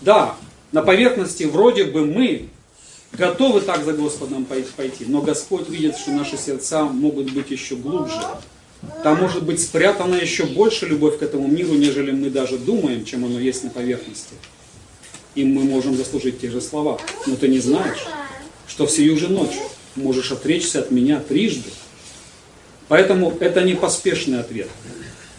Да, 0.00 0.36
на 0.72 0.82
поверхности 0.82 1.44
вроде 1.44 1.84
бы 1.84 2.04
мы 2.06 2.48
готовы 3.12 3.60
так 3.60 3.84
за 3.84 3.92
Господом 3.92 4.46
пойти, 4.46 5.04
но 5.06 5.20
Господь 5.20 5.68
видит, 5.68 5.96
что 5.96 6.12
наши 6.12 6.36
сердца 6.36 6.84
могут 6.84 7.32
быть 7.32 7.50
еще 7.50 7.76
глубже. 7.76 8.20
Там 9.02 9.18
может 9.20 9.42
быть 9.42 9.60
спрятана 9.60 10.14
еще 10.14 10.44
больше 10.44 10.86
любовь 10.86 11.18
к 11.18 11.22
этому 11.22 11.48
миру, 11.48 11.74
нежели 11.74 12.12
мы 12.12 12.30
даже 12.30 12.58
думаем, 12.58 13.04
чем 13.04 13.24
оно 13.24 13.38
есть 13.38 13.64
на 13.64 13.70
поверхности 13.70 14.34
и 15.38 15.44
мы 15.44 15.62
можем 15.62 15.96
заслужить 15.96 16.40
те 16.40 16.50
же 16.50 16.60
слова. 16.60 16.98
Но 17.26 17.36
ты 17.36 17.46
не 17.46 17.60
знаешь, 17.60 18.06
что 18.66 18.86
в 18.86 18.90
сию 18.90 19.16
же 19.16 19.28
ночь 19.28 19.56
можешь 19.98 20.32
отречься 20.32 20.80
от 20.80 20.90
меня 20.90 21.20
трижды. 21.20 21.70
Поэтому 22.88 23.36
это 23.40 23.62
не 23.62 23.74
поспешный 23.74 24.40
ответ. 24.40 24.68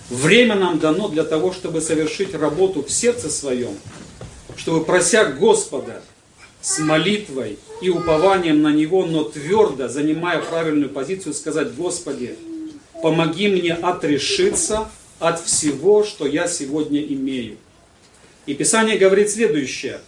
Время 0.09 0.55
нам 0.55 0.79
дано 0.79 1.07
для 1.07 1.23
того, 1.23 1.53
чтобы 1.53 1.81
совершить 1.81 2.33
работу 2.33 2.83
в 2.83 2.91
сердце 2.91 3.29
своем, 3.29 3.77
чтобы 4.55 4.83
прося 4.83 5.25
Господа 5.25 6.01
с 6.61 6.79
молитвой 6.79 7.57
и 7.81 7.89
упованием 7.89 8.61
на 8.61 8.71
Него, 8.71 9.05
но 9.05 9.23
твердо, 9.23 9.87
занимая 9.87 10.39
правильную 10.41 10.89
позицию, 10.89 11.33
сказать, 11.33 11.73
Господи, 11.75 12.35
помоги 13.01 13.47
мне 13.47 13.73
отрешиться 13.73 14.89
от 15.19 15.41
всего, 15.41 16.03
что 16.03 16.25
я 16.25 16.47
сегодня 16.47 17.01
имею. 17.01 17.57
И 18.45 18.53
Писание 18.53 18.97
говорит 18.97 19.29
следующее. 19.29 19.99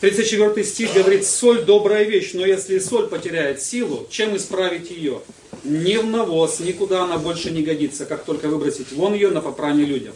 34 0.00 0.64
стих 0.64 0.94
говорит, 0.94 1.26
соль 1.26 1.64
добрая 1.64 2.04
вещь, 2.04 2.30
но 2.32 2.46
если 2.46 2.78
соль 2.78 3.08
потеряет 3.08 3.60
силу, 3.60 4.06
чем 4.10 4.36
исправить 4.36 4.90
ее? 4.90 5.20
Ни 5.64 5.96
в 5.96 6.06
навоз, 6.06 6.60
никуда 6.60 7.02
она 7.02 7.18
больше 7.18 7.50
не 7.50 7.62
годится, 7.62 8.06
как 8.06 8.24
только 8.24 8.46
выбросить 8.46 8.92
вон 8.92 9.14
ее 9.14 9.30
на 9.30 9.40
попрание 9.40 9.84
людям. 9.84 10.14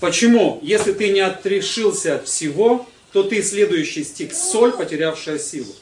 Почему? 0.00 0.58
Если 0.62 0.92
ты 0.92 1.10
не 1.10 1.20
отрешился 1.20 2.16
от 2.16 2.26
всего, 2.26 2.86
то 3.12 3.22
ты, 3.22 3.40
следующий 3.42 4.02
стих, 4.02 4.34
соль, 4.34 4.72
потерявшая 4.72 5.38
силу. 5.38 5.72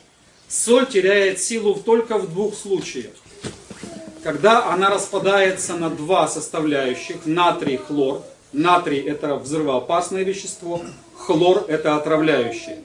Соль 0.46 0.86
теряет 0.86 1.40
силу 1.40 1.74
только 1.74 2.18
в 2.18 2.28
двух 2.28 2.54
случаях. 2.54 3.12
Когда 4.22 4.66
она 4.66 4.90
распадается 4.90 5.74
на 5.74 5.88
два 5.88 6.28
составляющих, 6.28 7.24
натрий, 7.24 7.78
хлор. 7.78 8.22
Натрий 8.52 9.00
это 9.00 9.36
взрывоопасное 9.36 10.22
вещество, 10.24 10.82
хлор– 11.16 11.66
это 11.68 11.96
отравляющее. 11.96 12.78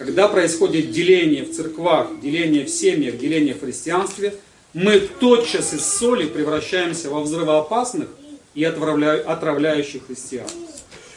Когда 0.00 0.28
происходит 0.28 0.92
деление 0.92 1.42
в 1.42 1.52
церквах, 1.52 2.08
деление 2.22 2.64
в 2.64 2.70
семьях, 2.70 3.18
деление 3.18 3.52
в 3.52 3.60
христианстве, 3.60 4.32
мы 4.72 4.98
тотчас 4.98 5.74
из 5.74 5.84
соли 5.84 6.24
превращаемся 6.26 7.10
во 7.10 7.20
взрывоопасных 7.20 8.08
и 8.54 8.64
отравляющих 8.64 10.06
христиан. 10.06 10.46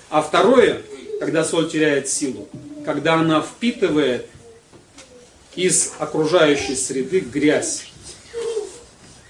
А 0.09 0.21
второе, 0.21 0.81
когда 1.21 1.45
соль 1.45 1.71
теряет 1.71 2.09
силу, 2.09 2.49
когда 2.86 3.13
она 3.13 3.39
впитывает 3.39 4.27
из 5.55 5.93
окружающей 5.97 6.75
среды 6.75 7.21
грязь. 7.21 7.86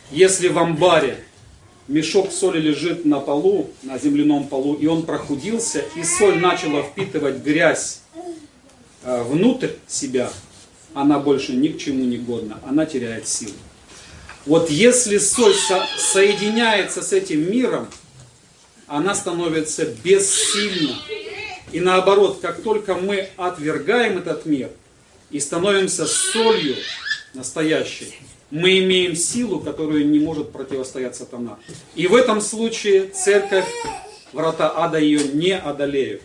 Если 0.09 0.47
в 0.47 0.57
амбаре 0.57 1.23
мешок 1.87 2.31
соли 2.31 2.59
лежит 2.59 3.05
на 3.05 3.19
полу, 3.19 3.69
на 3.83 3.99
земляном 3.99 4.47
полу, 4.47 4.73
и 4.73 4.87
он 4.87 5.03
прохудился, 5.03 5.85
и 5.95 6.03
соль 6.03 6.39
начала 6.39 6.81
впитывать 6.81 7.43
грязь 7.43 7.99
внутрь 9.03 9.69
себя, 9.87 10.31
она 10.93 11.19
больше 11.19 11.53
ни 11.53 11.69
к 11.69 11.77
чему 11.77 12.03
не 12.03 12.17
годна, 12.17 12.59
она 12.65 12.85
теряет 12.85 13.27
силу. 13.27 13.53
Вот 14.45 14.69
если 14.69 15.17
соль 15.17 15.55
со 15.55 15.85
соединяется 15.97 17.01
с 17.01 17.13
этим 17.13 17.49
миром, 17.49 17.87
она 18.87 19.15
становится 19.15 19.85
бессильна. 19.85 20.95
И 21.71 21.79
наоборот, 21.79 22.39
как 22.41 22.61
только 22.61 22.93
мы 22.95 23.29
отвергаем 23.37 24.17
этот 24.17 24.45
мир 24.45 24.69
и 25.31 25.39
становимся 25.39 26.05
солью 26.05 26.75
настоящей, 27.33 28.13
мы 28.51 28.77
имеем 28.79 29.15
силу, 29.15 29.59
которую 29.59 30.07
не 30.07 30.19
может 30.19 30.51
противостоять 30.51 31.15
сатана. 31.15 31.57
И 31.95 32.05
в 32.05 32.13
этом 32.13 32.39
случае 32.39 33.07
церковь, 33.07 33.65
врата 34.31 34.71
ада 34.75 34.99
ее 34.99 35.23
не 35.29 35.57
одолеют. 35.57 36.21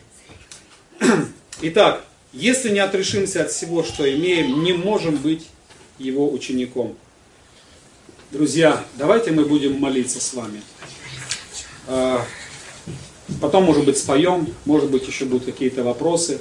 Итак, 1.62 2.04
если 2.32 2.70
не 2.70 2.80
отрешимся 2.80 3.42
от 3.42 3.50
всего, 3.50 3.82
что 3.82 4.08
имеем, 4.08 4.62
не 4.62 4.72
можем 4.72 5.16
быть 5.16 5.46
его 5.98 6.30
учеником. 6.32 6.96
Друзья, 8.30 8.84
давайте 8.96 9.30
мы 9.30 9.44
будем 9.44 9.80
молиться 9.80 10.20
с 10.20 10.34
вами. 10.34 10.62
А, 11.86 12.24
потом, 13.40 13.64
может 13.64 13.84
быть, 13.86 13.96
споем, 13.96 14.54
может 14.66 14.90
быть, 14.90 15.06
еще 15.06 15.24
будут 15.24 15.46
какие-то 15.46 15.82
вопросы. 15.82 16.40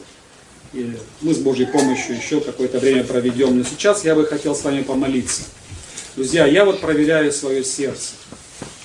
И 0.74 0.92
мы 1.22 1.34
с 1.34 1.38
Божьей 1.38 1.66
помощью 1.66 2.18
еще 2.18 2.42
какое-то 2.42 2.80
время 2.80 3.06
проведем. 3.06 3.58
Но 3.58 3.64
сейчас 3.64 4.04
я 4.04 4.16
бы 4.16 4.26
хотел 4.26 4.54
с 4.54 4.64
вами 4.64 4.84
помолиться. 4.84 5.44
Друзья, 6.16 6.46
я 6.46 6.66
вот 6.66 6.82
проверяю 6.82 7.32
свое 7.32 7.64
сердце. 7.64 8.14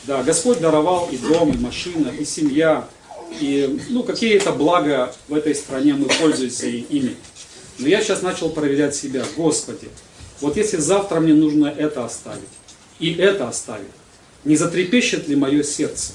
Да, 0.05 0.23
Господь 0.23 0.61
даровал 0.61 1.09
и 1.11 1.17
дом, 1.17 1.51
и 1.51 1.57
машина, 1.57 2.09
и 2.09 2.25
семья, 2.25 2.89
и 3.41 3.81
ну, 3.89 4.03
какие-то 4.03 4.53
блага 4.53 5.15
в 5.29 5.35
этой 5.35 5.55
стране 5.55 5.95
мы 5.95 6.07
пользуемся 6.07 6.67
ими. 6.67 7.17
Но 7.79 7.89
я 7.89 8.03
сейчас 8.03 8.23
начал 8.23 8.51
проверять 8.51 8.95
себя. 8.95 9.25
Господи, 9.37 9.89
вот 10.41 10.57
если 10.57 10.77
завтра 10.77 11.21
мне 11.21 11.35
нужно 11.35 11.67
это 11.67 12.05
оставить, 12.05 12.49
и 12.99 13.13
это 13.15 13.49
оставить, 13.49 13.89
не 14.45 14.57
затрепещет 14.57 15.29
ли 15.29 15.37
мое 15.37 15.63
сердце? 15.63 16.13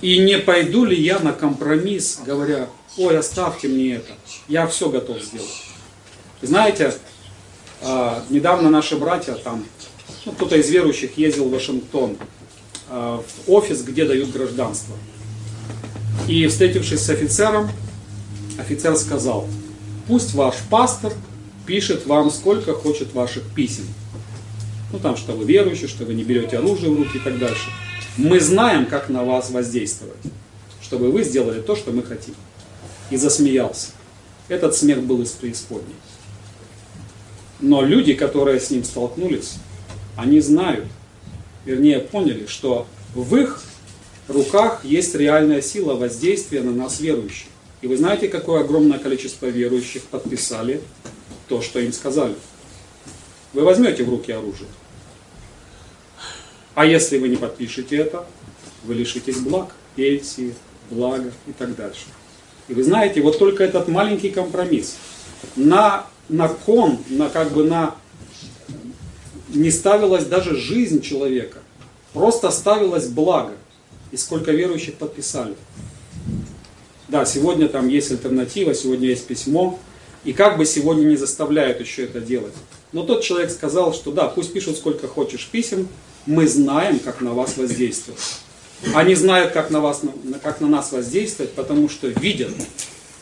И 0.00 0.18
не 0.18 0.38
пойду 0.38 0.84
ли 0.84 1.00
я 1.00 1.18
на 1.18 1.32
компромисс, 1.32 2.20
говоря, 2.24 2.68
ой, 2.96 3.18
оставьте 3.18 3.66
мне 3.68 3.96
это, 3.96 4.12
я 4.46 4.66
все 4.68 4.90
готов 4.90 5.20
сделать. 5.20 5.64
Знаете, 6.40 6.94
а, 7.82 8.24
недавно 8.30 8.70
наши 8.70 8.96
братья 8.96 9.34
там, 9.34 9.64
ну, 10.24 10.32
кто-то 10.32 10.56
из 10.56 10.70
верующих 10.70 11.18
ездил 11.18 11.48
в 11.48 11.52
Вашингтон, 11.52 12.16
в 12.88 13.22
офис, 13.46 13.82
где 13.82 14.04
дают 14.04 14.30
гражданство. 14.32 14.94
И 16.26 16.46
встретившись 16.46 17.00
с 17.00 17.10
офицером, 17.10 17.70
офицер 18.58 18.96
сказал, 18.96 19.46
пусть 20.06 20.34
ваш 20.34 20.56
пастор 20.70 21.12
пишет 21.66 22.06
вам 22.06 22.30
сколько 22.30 22.74
хочет 22.74 23.12
ваших 23.12 23.44
писем. 23.54 23.84
Ну 24.92 24.98
там, 24.98 25.16
что 25.16 25.32
вы 25.32 25.44
верующие, 25.44 25.88
что 25.88 26.04
вы 26.04 26.14
не 26.14 26.24
берете 26.24 26.58
оружие 26.58 26.90
в 26.90 26.96
руки 26.96 27.18
и 27.18 27.20
так 27.20 27.38
дальше. 27.38 27.70
Мы 28.16 28.40
знаем, 28.40 28.86
как 28.86 29.08
на 29.08 29.24
вас 29.24 29.50
воздействовать, 29.50 30.16
чтобы 30.80 31.12
вы 31.12 31.24
сделали 31.24 31.60
то, 31.60 31.76
что 31.76 31.92
мы 31.92 32.02
хотим. 32.02 32.34
И 33.10 33.16
засмеялся. 33.16 33.88
Этот 34.48 34.74
смех 34.74 35.02
был 35.02 35.22
из 35.22 35.30
преисподней. 35.30 35.94
Но 37.60 37.82
люди, 37.82 38.14
которые 38.14 38.60
с 38.60 38.70
ним 38.70 38.84
столкнулись, 38.84 39.54
они 40.16 40.40
знают, 40.40 40.86
вернее 41.64 42.00
поняли, 42.00 42.46
что 42.46 42.86
в 43.14 43.36
их 43.36 43.62
руках 44.28 44.84
есть 44.84 45.14
реальная 45.14 45.62
сила 45.62 45.94
воздействия 45.94 46.62
на 46.62 46.72
нас 46.72 47.00
верующих. 47.00 47.48
И 47.80 47.86
вы 47.86 47.96
знаете, 47.96 48.28
какое 48.28 48.60
огромное 48.60 48.98
количество 48.98 49.46
верующих 49.46 50.02
подписали 50.04 50.80
то, 51.48 51.62
что 51.62 51.78
им 51.78 51.92
сказали. 51.92 52.34
Вы 53.52 53.62
возьмете 53.62 54.04
в 54.04 54.10
руки 54.10 54.32
оружие. 54.32 54.68
А 56.74 56.84
если 56.84 57.18
вы 57.18 57.28
не 57.28 57.36
подпишете 57.36 57.96
это, 57.96 58.26
вы 58.84 58.94
лишитесь 58.94 59.38
благ, 59.38 59.72
пенсии, 59.96 60.54
блага 60.90 61.32
и 61.46 61.52
так 61.52 61.74
дальше. 61.74 62.04
И 62.68 62.74
вы 62.74 62.82
знаете, 62.82 63.20
вот 63.20 63.38
только 63.38 63.64
этот 63.64 63.88
маленький 63.88 64.30
компромисс 64.30 64.96
на 65.56 66.06
на 66.28 66.48
кон, 66.48 66.98
на 67.08 67.30
как 67.30 67.52
бы 67.52 67.64
на 67.64 67.94
не 69.48 69.70
ставилась 69.70 70.24
даже 70.24 70.56
жизнь 70.56 71.00
человека, 71.00 71.58
просто 72.12 72.50
ставилось 72.50 73.06
благо. 73.06 73.52
И 74.10 74.16
сколько 74.16 74.52
верующих 74.52 74.94
подписали. 74.94 75.54
Да, 77.08 77.24
сегодня 77.26 77.68
там 77.68 77.88
есть 77.88 78.10
альтернатива, 78.10 78.74
сегодня 78.74 79.08
есть 79.08 79.26
письмо, 79.26 79.78
и 80.24 80.32
как 80.32 80.56
бы 80.56 80.64
сегодня 80.64 81.04
не 81.04 81.16
заставляют 81.16 81.80
еще 81.80 82.04
это 82.04 82.20
делать. 82.20 82.54
Но 82.92 83.02
тот 83.04 83.22
человек 83.22 83.50
сказал, 83.50 83.92
что 83.92 84.12
да, 84.12 84.28
пусть 84.28 84.52
пишут 84.52 84.76
сколько 84.76 85.08
хочешь 85.08 85.46
писем, 85.46 85.88
мы 86.26 86.46
знаем, 86.46 86.98
как 86.98 87.20
на 87.20 87.32
вас 87.32 87.56
воздействовать. 87.56 88.20
Они 88.94 89.14
знают, 89.14 89.52
как 89.52 89.70
на, 89.70 89.80
вас, 89.80 90.02
как 90.42 90.60
на 90.60 90.68
нас 90.68 90.92
воздействовать, 90.92 91.52
потому 91.52 91.88
что 91.88 92.08
видят, 92.08 92.52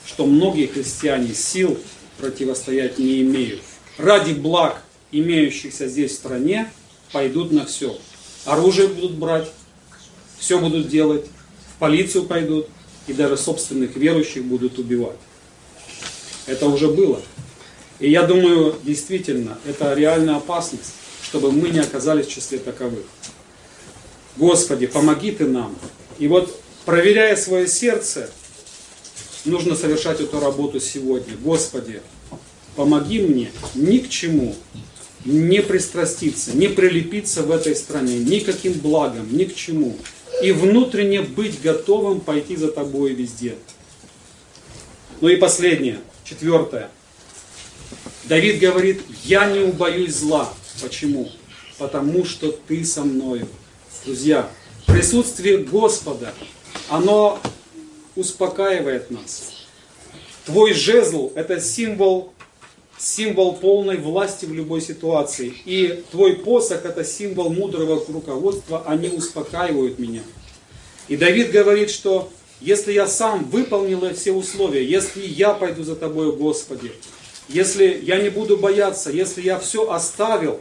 что 0.04 0.26
многие 0.26 0.66
христиане 0.66 1.34
сил 1.34 1.78
противостоять 2.18 2.98
не 2.98 3.22
имеют. 3.22 3.62
Ради 3.98 4.32
благ, 4.32 4.82
имеющихся 5.20 5.88
здесь 5.88 6.12
в 6.12 6.14
стране, 6.14 6.70
пойдут 7.12 7.52
на 7.52 7.66
все. 7.66 7.96
Оружие 8.44 8.88
будут 8.88 9.14
брать, 9.14 9.50
все 10.38 10.58
будут 10.58 10.88
делать, 10.88 11.26
в 11.74 11.78
полицию 11.78 12.24
пойдут, 12.24 12.68
и 13.06 13.12
даже 13.12 13.36
собственных 13.36 13.96
верующих 13.96 14.44
будут 14.44 14.78
убивать. 14.78 15.18
Это 16.46 16.66
уже 16.66 16.88
было. 16.88 17.20
И 17.98 18.10
я 18.10 18.22
думаю, 18.22 18.76
действительно, 18.82 19.58
это 19.66 19.94
реальная 19.94 20.36
опасность, 20.36 20.94
чтобы 21.22 21.50
мы 21.50 21.70
не 21.70 21.78
оказались 21.78 22.26
в 22.26 22.30
числе 22.30 22.58
таковых. 22.58 23.04
Господи, 24.36 24.86
помоги 24.86 25.32
Ты 25.32 25.46
нам. 25.46 25.76
И 26.18 26.28
вот, 26.28 26.60
проверяя 26.84 27.36
свое 27.36 27.66
сердце, 27.66 28.30
нужно 29.44 29.74
совершать 29.74 30.20
эту 30.20 30.40
работу 30.40 30.78
сегодня. 30.78 31.34
Господи, 31.42 32.02
помоги 32.74 33.20
мне 33.20 33.50
ни 33.74 33.98
к 33.98 34.08
чему 34.08 34.54
не 35.26 35.60
пристраститься, 35.60 36.56
не 36.56 36.68
прилепиться 36.68 37.42
в 37.42 37.50
этой 37.50 37.74
стране, 37.74 38.18
никаким 38.18 38.74
благом, 38.74 39.36
ни 39.36 39.44
к 39.44 39.54
чему. 39.54 39.96
И 40.42 40.52
внутренне 40.52 41.22
быть 41.22 41.60
готовым 41.60 42.20
пойти 42.20 42.56
за 42.56 42.70
тобой 42.70 43.12
везде. 43.12 43.56
Ну 45.20 45.28
и 45.28 45.36
последнее, 45.36 45.98
четвертое. 46.24 46.90
Давид 48.24 48.60
говорит, 48.60 49.02
я 49.24 49.50
не 49.50 49.60
убоюсь 49.60 50.14
зла. 50.14 50.52
Почему? 50.82 51.30
Потому 51.78 52.24
что 52.24 52.52
ты 52.52 52.84
со 52.84 53.02
мною. 53.02 53.48
Друзья, 54.04 54.48
присутствие 54.86 55.58
Господа, 55.58 56.32
оно 56.88 57.40
успокаивает 58.14 59.10
нас. 59.10 59.66
Твой 60.44 60.74
жезл– 60.74 61.32
это 61.34 61.60
символ, 61.60 62.32
символ 62.98 63.56
полной 63.56 63.96
власти 63.98 64.46
в 64.46 64.54
любой 64.54 64.80
ситуации. 64.80 65.52
И 65.64 66.02
твой 66.10 66.36
посох– 66.36 66.84
это 66.84 67.04
символ 67.04 67.52
мудрого 67.52 68.04
руководства, 68.08 68.82
они 68.86 69.08
успокаивают 69.08 69.98
меня. 69.98 70.22
И 71.08 71.16
Давид 71.16 71.50
говорит, 71.50 71.90
что 71.90 72.30
если 72.60 72.92
я 72.92 73.06
сам 73.06 73.44
выполнил 73.44 74.12
все 74.14 74.32
условия, 74.32 74.84
если 74.84 75.20
я 75.20 75.52
пойду 75.52 75.82
за 75.82 75.94
тобой, 75.96 76.32
Господи, 76.32 76.92
если 77.48 78.00
я 78.02 78.20
не 78.20 78.30
буду 78.30 78.56
бояться, 78.56 79.10
если 79.10 79.42
я 79.42 79.58
все 79.58 79.90
оставил, 79.90 80.60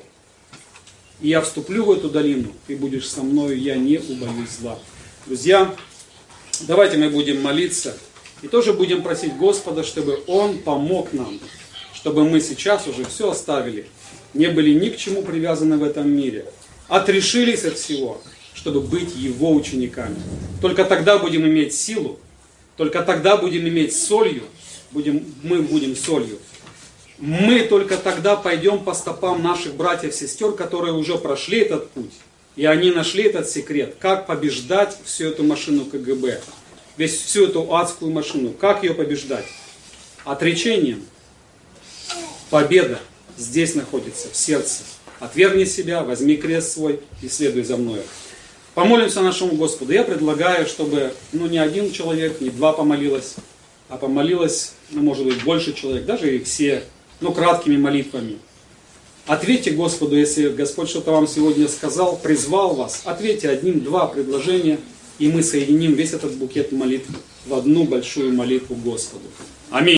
и 1.21 1.29
я 1.29 1.41
вступлю 1.41 1.85
в 1.85 1.91
эту 1.91 2.09
долину, 2.09 2.51
ты 2.67 2.75
будешь 2.75 3.09
со 3.09 3.23
мною, 3.23 3.59
я 3.59 3.75
не 3.75 3.97
убоюсь 3.97 4.49
зла. 4.59 4.77
Друзья, 5.25 5.73
Давайте 6.61 6.97
мы 6.97 7.09
будем 7.09 7.41
молиться 7.41 7.97
и 8.41 8.47
тоже 8.47 8.73
будем 8.73 9.03
просить 9.03 9.35
Господа, 9.37 9.83
чтобы 9.83 10.23
Он 10.25 10.59
помог 10.59 11.11
нам, 11.11 11.39
чтобы 11.95 12.25
мы 12.25 12.41
сейчас 12.41 12.87
уже 12.87 13.05
все 13.05 13.31
оставили, 13.31 13.87
не 14.33 14.47
были 14.47 14.73
ни 14.73 14.89
к 14.89 14.97
чему 14.97 15.23
привязаны 15.23 15.77
в 15.77 15.83
этом 15.83 16.09
мире, 16.09 16.45
отрешились 16.87 17.63
от 17.63 17.77
всего, 17.77 18.21
чтобы 18.53 18.81
быть 18.81 19.15
Его 19.15 19.53
учениками. 19.53 20.17
Только 20.61 20.85
тогда 20.85 21.17
будем 21.17 21.47
иметь 21.47 21.73
силу, 21.73 22.19
только 22.77 23.01
тогда 23.01 23.37
будем 23.37 23.67
иметь 23.67 23.95
солью, 23.95 24.43
будем, 24.91 25.25
мы 25.41 25.61
будем 25.61 25.95
солью. 25.95 26.37
Мы 27.17 27.61
только 27.61 27.97
тогда 27.97 28.35
пойдем 28.35 28.83
по 28.83 28.93
стопам 28.93 29.41
наших 29.41 29.75
братьев 29.75 30.13
сестер, 30.13 30.51
которые 30.51 30.93
уже 30.93 31.17
прошли 31.17 31.59
этот 31.59 31.89
путь. 31.91 32.11
И 32.57 32.65
они 32.65 32.91
нашли 32.91 33.23
этот 33.23 33.49
секрет, 33.49 33.95
как 33.99 34.27
побеждать 34.27 34.97
всю 35.05 35.29
эту 35.29 35.43
машину 35.43 35.85
КГБ, 35.85 36.41
весь 36.97 37.21
всю 37.21 37.45
эту 37.45 37.73
адскую 37.73 38.11
машину, 38.11 38.51
как 38.51 38.83
ее 38.83 38.93
побеждать. 38.93 39.45
Отречением. 40.25 41.05
Победа 42.49 42.99
здесь 43.37 43.75
находится, 43.75 44.29
в 44.31 44.35
сердце. 44.35 44.83
Отвергни 45.19 45.63
себя, 45.65 46.03
возьми 46.03 46.35
крест 46.37 46.73
свой 46.73 46.99
и 47.21 47.29
следуй 47.29 47.63
за 47.63 47.77
мною. 47.77 48.03
Помолимся 48.73 49.21
нашему 49.21 49.55
Господу. 49.55 49.93
Я 49.93 50.03
предлагаю, 50.03 50.67
чтобы 50.67 51.13
ну, 51.31 51.47
не 51.47 51.57
один 51.57 51.91
человек, 51.91 52.41
не 52.41 52.49
два 52.49 52.73
помолилось, 52.73 53.35
а 53.87 53.97
помолилось, 53.97 54.73
ну, 54.91 55.01
может 55.01 55.25
быть, 55.25 55.43
больше 55.43 55.73
человек, 55.73 56.05
даже 56.05 56.35
и 56.35 56.43
все, 56.43 56.83
ну, 57.21 57.31
краткими 57.31 57.77
молитвами. 57.77 58.37
Ответьте 59.27 59.71
Господу, 59.71 60.15
если 60.15 60.49
Господь 60.49 60.89
что-то 60.89 61.11
вам 61.11 61.27
сегодня 61.27 61.67
сказал, 61.67 62.17
призвал 62.17 62.75
вас. 62.75 63.01
Ответьте 63.05 63.49
одним-два 63.49 64.07
предложения, 64.07 64.77
и 65.17 65.29
мы 65.29 65.41
соединим 65.41 65.93
весь 65.93 66.13
этот 66.13 66.35
букет 66.35 66.71
молитв 66.71 67.09
в 67.45 67.53
одну 67.55 67.85
большую 67.85 68.33
молитву 68.33 68.75
Господу. 68.75 69.25
Аминь. 69.71 69.97